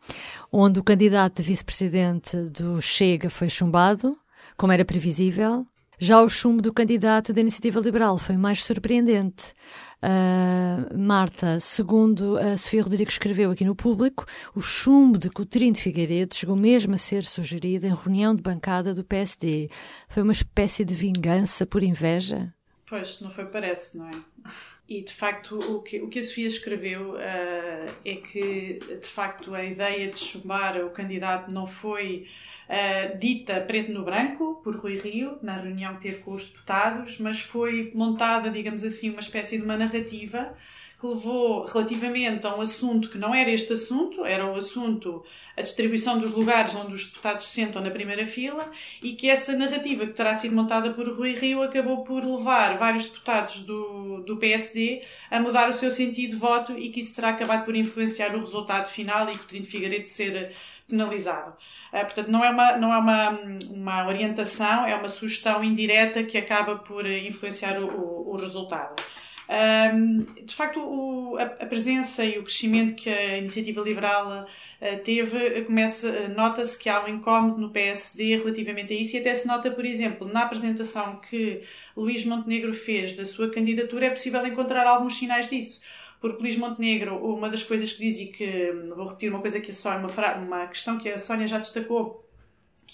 onde 0.50 0.78
o 0.78 0.84
candidato 0.84 1.36
de 1.36 1.48
vice-presidente 1.48 2.36
do 2.50 2.80
Chega 2.80 3.30
foi 3.30 3.48
chumbado, 3.48 4.16
como 4.56 4.72
era 4.72 4.84
previsível. 4.84 5.64
Já 5.98 6.20
o 6.20 6.28
chumbo 6.28 6.60
do 6.60 6.72
candidato 6.72 7.32
da 7.32 7.40
Iniciativa 7.40 7.78
Liberal 7.78 8.18
foi 8.18 8.36
mais 8.36 8.64
surpreendente. 8.64 9.54
Uh, 10.04 10.98
Marta, 10.98 11.60
segundo 11.60 12.36
a 12.36 12.56
Sofia 12.56 12.82
Rodrigues 12.82 13.14
escreveu 13.14 13.52
aqui 13.52 13.64
no 13.64 13.76
público, 13.76 14.26
o 14.52 14.60
chumbo 14.60 15.16
de 15.16 15.30
Coutinho 15.30 15.72
de 15.72 15.80
Figueiredo 15.80 16.34
chegou 16.34 16.56
mesmo 16.56 16.94
a 16.94 16.98
ser 16.98 17.24
sugerido 17.24 17.86
em 17.86 17.94
reunião 17.94 18.34
de 18.34 18.42
bancada 18.42 18.92
do 18.92 19.04
PSD. 19.04 19.70
Foi 20.08 20.24
uma 20.24 20.32
espécie 20.32 20.84
de 20.84 20.94
vingança 20.94 21.64
por 21.64 21.84
inveja? 21.84 22.52
Pois, 22.92 23.22
não 23.22 23.30
foi, 23.30 23.46
parece, 23.46 23.96
não 23.96 24.06
é? 24.06 24.20
E 24.86 25.00
de 25.00 25.14
facto, 25.14 25.58
o 25.58 25.80
que, 25.80 26.02
o 26.02 26.10
que 26.10 26.18
a 26.18 26.22
Sofia 26.22 26.46
escreveu 26.46 27.14
uh, 27.14 27.94
é 28.04 28.16
que 28.16 28.80
de 29.00 29.06
facto 29.08 29.54
a 29.54 29.64
ideia 29.64 30.10
de 30.10 30.18
chumbar 30.18 30.76
o 30.84 30.90
candidato 30.90 31.50
não 31.50 31.66
foi 31.66 32.26
uh, 32.68 33.18
dita 33.18 33.62
preto 33.62 33.90
no 33.90 34.04
branco 34.04 34.60
por 34.62 34.76
Rui 34.76 34.98
Rio, 34.98 35.38
na 35.40 35.56
reunião 35.56 35.94
que 35.94 36.02
teve 36.02 36.18
com 36.18 36.34
os 36.34 36.44
deputados, 36.44 37.18
mas 37.18 37.40
foi 37.40 37.90
montada, 37.94 38.50
digamos 38.50 38.84
assim, 38.84 39.08
uma 39.08 39.20
espécie 39.20 39.56
de 39.56 39.64
uma 39.64 39.78
narrativa 39.78 40.54
que 41.02 41.06
levou 41.08 41.64
relativamente 41.64 42.46
a 42.46 42.54
um 42.54 42.60
assunto 42.60 43.10
que 43.10 43.18
não 43.18 43.34
era 43.34 43.50
este 43.50 43.72
assunto, 43.72 44.24
era 44.24 44.46
o 44.46 44.54
assunto, 44.54 45.24
a 45.56 45.60
distribuição 45.60 46.16
dos 46.20 46.30
lugares 46.30 46.76
onde 46.76 46.94
os 46.94 47.06
deputados 47.06 47.46
se 47.46 47.54
sentam 47.54 47.82
na 47.82 47.90
primeira 47.90 48.24
fila, 48.24 48.70
e 49.02 49.14
que 49.14 49.28
essa 49.28 49.52
narrativa 49.56 50.06
que 50.06 50.12
terá 50.12 50.32
sido 50.32 50.54
montada 50.54 50.90
por 50.90 51.08
Rui 51.08 51.32
Rio 51.34 51.60
acabou 51.60 52.04
por 52.04 52.24
levar 52.24 52.78
vários 52.78 53.06
deputados 53.06 53.62
do, 53.62 54.20
do 54.20 54.36
PSD 54.36 55.02
a 55.28 55.40
mudar 55.40 55.68
o 55.68 55.72
seu 55.72 55.90
sentido 55.90 56.30
de 56.30 56.36
voto 56.36 56.78
e 56.78 56.88
que 56.90 57.00
isso 57.00 57.16
terá 57.16 57.30
acabado 57.30 57.64
por 57.64 57.74
influenciar 57.74 58.32
o 58.36 58.38
resultado 58.38 58.88
final 58.88 59.28
e 59.28 59.36
Coutinho 59.36 59.62
de 59.62 59.68
Figueiredo 59.68 60.06
ser 60.06 60.52
penalizado. 60.88 61.56
Uh, 61.92 62.04
portanto, 62.04 62.28
não 62.28 62.44
é, 62.44 62.50
uma, 62.50 62.76
não 62.76 62.94
é 62.94 62.98
uma, 62.98 63.30
uma 63.68 64.06
orientação, 64.06 64.86
é 64.86 64.94
uma 64.94 65.08
sugestão 65.08 65.64
indireta 65.64 66.22
que 66.22 66.38
acaba 66.38 66.76
por 66.76 67.04
influenciar 67.04 67.82
o, 67.82 67.88
o, 67.88 68.34
o 68.34 68.36
resultado. 68.36 69.02
Um, 69.52 70.24
de 70.46 70.54
facto, 70.54 70.80
o, 70.80 71.36
a, 71.36 71.42
a, 71.42 71.66
presença 71.66 72.24
e 72.24 72.38
o 72.38 72.42
crescimento 72.42 72.94
que 72.94 73.10
a 73.10 73.36
iniciativa 73.36 73.82
liberal 73.82 74.46
uh, 74.46 74.98
teve, 75.04 75.62
começa, 75.64 76.08
uh, 76.08 76.34
nota-se 76.34 76.78
que 76.78 76.88
há 76.88 77.04
um 77.04 77.08
incómodo 77.08 77.60
no 77.60 77.68
PSD 77.68 78.36
relativamente 78.36 78.94
a 78.94 78.96
isso, 78.96 79.14
e 79.14 79.20
até 79.20 79.34
se 79.34 79.46
nota, 79.46 79.70
por 79.70 79.84
exemplo, 79.84 80.26
na 80.26 80.44
apresentação 80.44 81.16
que 81.16 81.60
Luís 81.94 82.24
Montenegro 82.24 82.72
fez 82.72 83.12
da 83.12 83.26
sua 83.26 83.50
candidatura, 83.50 84.06
é 84.06 84.10
possível 84.10 84.44
encontrar 84.46 84.86
alguns 84.86 85.16
sinais 85.16 85.50
disso. 85.50 85.82
Porque 86.18 86.42
Luís 86.42 86.56
Montenegro, 86.56 87.16
uma 87.16 87.50
das 87.50 87.62
coisas 87.62 87.92
que 87.92 88.06
diz, 88.06 88.18
e 88.20 88.26
que 88.28 88.72
vou 88.96 89.06
repetir 89.06 89.28
uma 89.28 89.40
coisa 89.40 89.60
que 89.60 89.70
a 89.70 89.74
Sónia, 89.74 89.98
uma, 89.98 90.34
uma 90.36 90.66
questão 90.68 90.98
que 90.98 91.10
a 91.10 91.18
Sónia 91.18 91.46
já 91.46 91.58
destacou, 91.58 92.21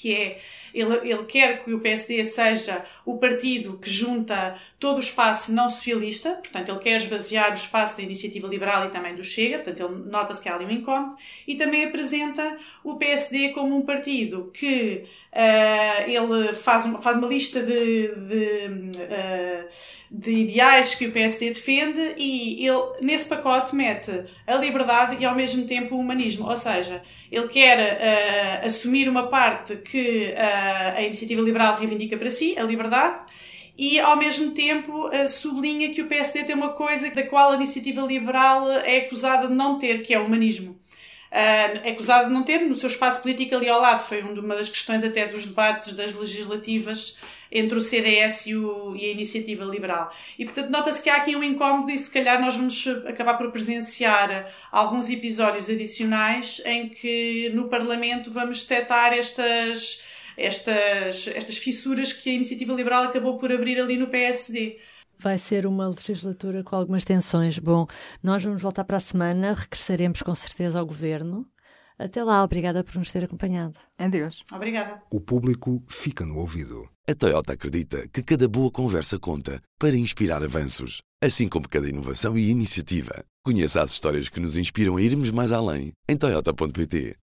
que 0.01 0.15
é 0.15 0.41
ele, 0.73 1.11
ele 1.11 1.25
quer 1.25 1.65
que 1.65 1.73
o 1.73 1.81
PSD 1.81 2.25
seja 2.25 2.85
o 3.05 3.19
partido 3.19 3.79
que 3.79 3.91
junta 3.91 4.57
todo 4.79 4.99
o 4.99 5.01
espaço 5.01 5.53
não 5.53 5.69
socialista, 5.69 6.35
portanto, 6.35 6.69
ele 6.69 6.79
quer 6.79 6.97
esvaziar 6.97 7.51
o 7.51 7.55
espaço 7.55 7.97
da 7.97 8.03
iniciativa 8.03 8.47
liberal 8.47 8.87
e 8.87 8.91
também 8.91 9.15
do 9.15 9.25
Chega, 9.25 9.59
portanto, 9.59 9.81
ele 9.81 10.11
nota-se 10.11 10.41
que 10.41 10.49
há 10.49 10.55
ali 10.55 10.67
um 10.67 10.71
incómodo, 10.71 11.17
e 11.47 11.57
também 11.57 11.85
apresenta 11.85 12.59
o 12.85 12.97
PSD 12.97 13.49
como 13.51 13.77
um 13.77 13.83
partido 13.83 14.51
que 14.55 15.05
uh, 15.39 16.11
ele 16.11 16.53
faz 16.55 16.85
uma, 16.85 17.01
faz 17.01 17.17
uma 17.17 17.29
lista 17.29 17.63
de, 17.63 18.09
de, 18.09 18.67
uh, 18.67 19.69
de 20.11 20.33
ideais 20.33 20.97
que 20.97 21.07
o 21.07 21.13
PSD 21.13 21.51
defende 21.51 22.15
e 22.17 22.67
ele, 22.67 22.93
nesse 23.01 23.27
pacote, 23.27 23.75
mete 23.75 24.25
a 24.47 24.57
liberdade 24.57 25.17
e 25.21 25.25
ao 25.25 25.37
mesmo 25.37 25.65
tempo 25.67 25.95
o 25.95 26.01
humanismo, 26.01 26.49
ou 26.49 26.57
seja, 26.57 27.03
ele 27.31 27.49
quer 27.49 27.79
uh, 27.79 28.67
assumir 28.67 29.09
uma 29.09 29.29
parte 29.29 29.77
que 29.77 30.35
a 30.37 31.01
iniciativa 31.03 31.41
liberal 31.41 31.77
reivindica 31.77 32.17
para 32.17 32.31
si, 32.31 32.59
a 32.59 32.65
liberdade, 32.65 33.21
e 33.77 34.01
ao 34.01 34.17
mesmo 34.17 34.51
tempo 34.51 35.09
sublinha 35.29 35.91
que 35.95 36.03
o 36.03 36.09
PSD 36.09 36.43
tem 36.43 36.57
uma 36.57 36.71
coisa 36.71 37.09
da 37.13 37.23
qual 37.23 37.53
a 37.53 37.55
iniciativa 37.55 38.01
liberal 38.01 38.69
é 38.69 38.99
acusada 38.99 39.47
de 39.47 39.55
não 39.55 39.79
ter, 39.79 40.03
que 40.03 40.13
é 40.13 40.19
o 40.19 40.25
humanismo. 40.25 40.81
É 41.31 41.91
acusado 41.91 42.29
de 42.29 42.35
não 42.35 42.43
ter 42.43 42.61
no 42.61 42.75
seu 42.75 42.89
espaço 42.89 43.23
político 43.23 43.55
ali 43.55 43.69
ao 43.69 43.81
lado. 43.81 44.07
Foi 44.07 44.23
uma 44.23 44.57
das 44.57 44.69
questões 44.69 45.05
até 45.05 45.27
dos 45.27 45.45
debates 45.45 45.93
das 45.93 46.15
legislativas 46.15 47.19
entre 47.51 47.79
o 47.79 47.81
CDS 47.81 48.47
e, 48.47 48.55
o, 48.55 48.95
e 48.97 49.07
a 49.07 49.11
iniciativa 49.11 49.65
liberal. 49.65 50.13
E, 50.39 50.45
portanto, 50.45 50.71
nota-se 50.71 51.03
que 51.03 51.11
há 51.11 51.17
aqui 51.17 51.35
um 51.35 51.43
incómodo 51.43 51.91
e, 51.91 51.99
se 51.99 52.11
calhar, 52.11 52.41
nós 52.41 52.57
vamos 52.57 52.87
acabar 53.07 53.35
por 53.35 53.51
presenciar 53.51 54.53
alguns 54.71 55.09
episódios 55.11 55.69
adicionais 55.69 56.61
em 56.65 56.89
que, 56.89 57.51
no 57.55 57.69
Parlamento, 57.69 58.31
vamos 58.31 58.63
detectar 58.63 59.13
estas, 59.13 60.03
estas, 60.37 61.29
estas 61.29 61.57
fissuras 61.57 62.13
que 62.13 62.31
a 62.31 62.35
iniciativa 62.35 62.73
liberal 62.75 63.05
acabou 63.05 63.39
por 63.39 63.51
abrir 63.51 63.81
ali 63.81 63.97
no 63.97 64.09
PSD. 64.09 64.79
Vai 65.21 65.39
ser 65.39 65.67
uma 65.67 65.89
legislatura 65.89 66.63
com 66.63 66.77
algumas 66.77 67.05
tensões. 67.05 67.59
Bom, 67.59 67.87
nós 68.23 68.45
vamos 68.45 68.63
voltar 68.63 68.85
para 68.85 68.99
a 68.99 69.01
semana, 69.01 69.53
regressaremos 69.53 70.23
com 70.23 70.35
certeza 70.35 70.79
ao 70.79 70.87
governo. 70.87 71.47
Até 71.99 72.23
lá, 72.23 72.45
obrigada 72.45 72.85
por 72.85 72.95
nos 72.97 73.11
ter 73.11 73.25
acompanhado. 73.25 73.79
Adeus. 73.99 74.45
Obrigada. 74.53 75.03
O 75.11 75.21
público 75.21 75.83
fica 75.89 76.25
no 76.25 76.37
ouvido. 76.37 76.89
A 77.09 77.15
Toyota 77.15 77.55
acredita 77.55 78.07
que 78.07 78.23
cada 78.23 78.47
boa 78.47 78.71
conversa 78.71 79.19
conta 79.19 79.61
para 79.79 79.97
inspirar 79.97 80.45
avanços, 80.45 81.03
assim 81.21 81.49
como 81.49 81.69
cada 81.69 81.89
inovação 81.89 82.39
e 82.39 82.51
iniciativa. 82.51 83.25
Conheça 83.43 83.83
as 83.83 83.91
histórias 83.91 84.29
que 84.29 84.39
nos 84.39 84.57
inspiram 84.57 84.97
a 84.97 85.03
irmos 85.03 85.31
mais 85.33 85.51
além 85.51 85.93
em 86.09 86.17
Toyota.pt. 86.17 87.17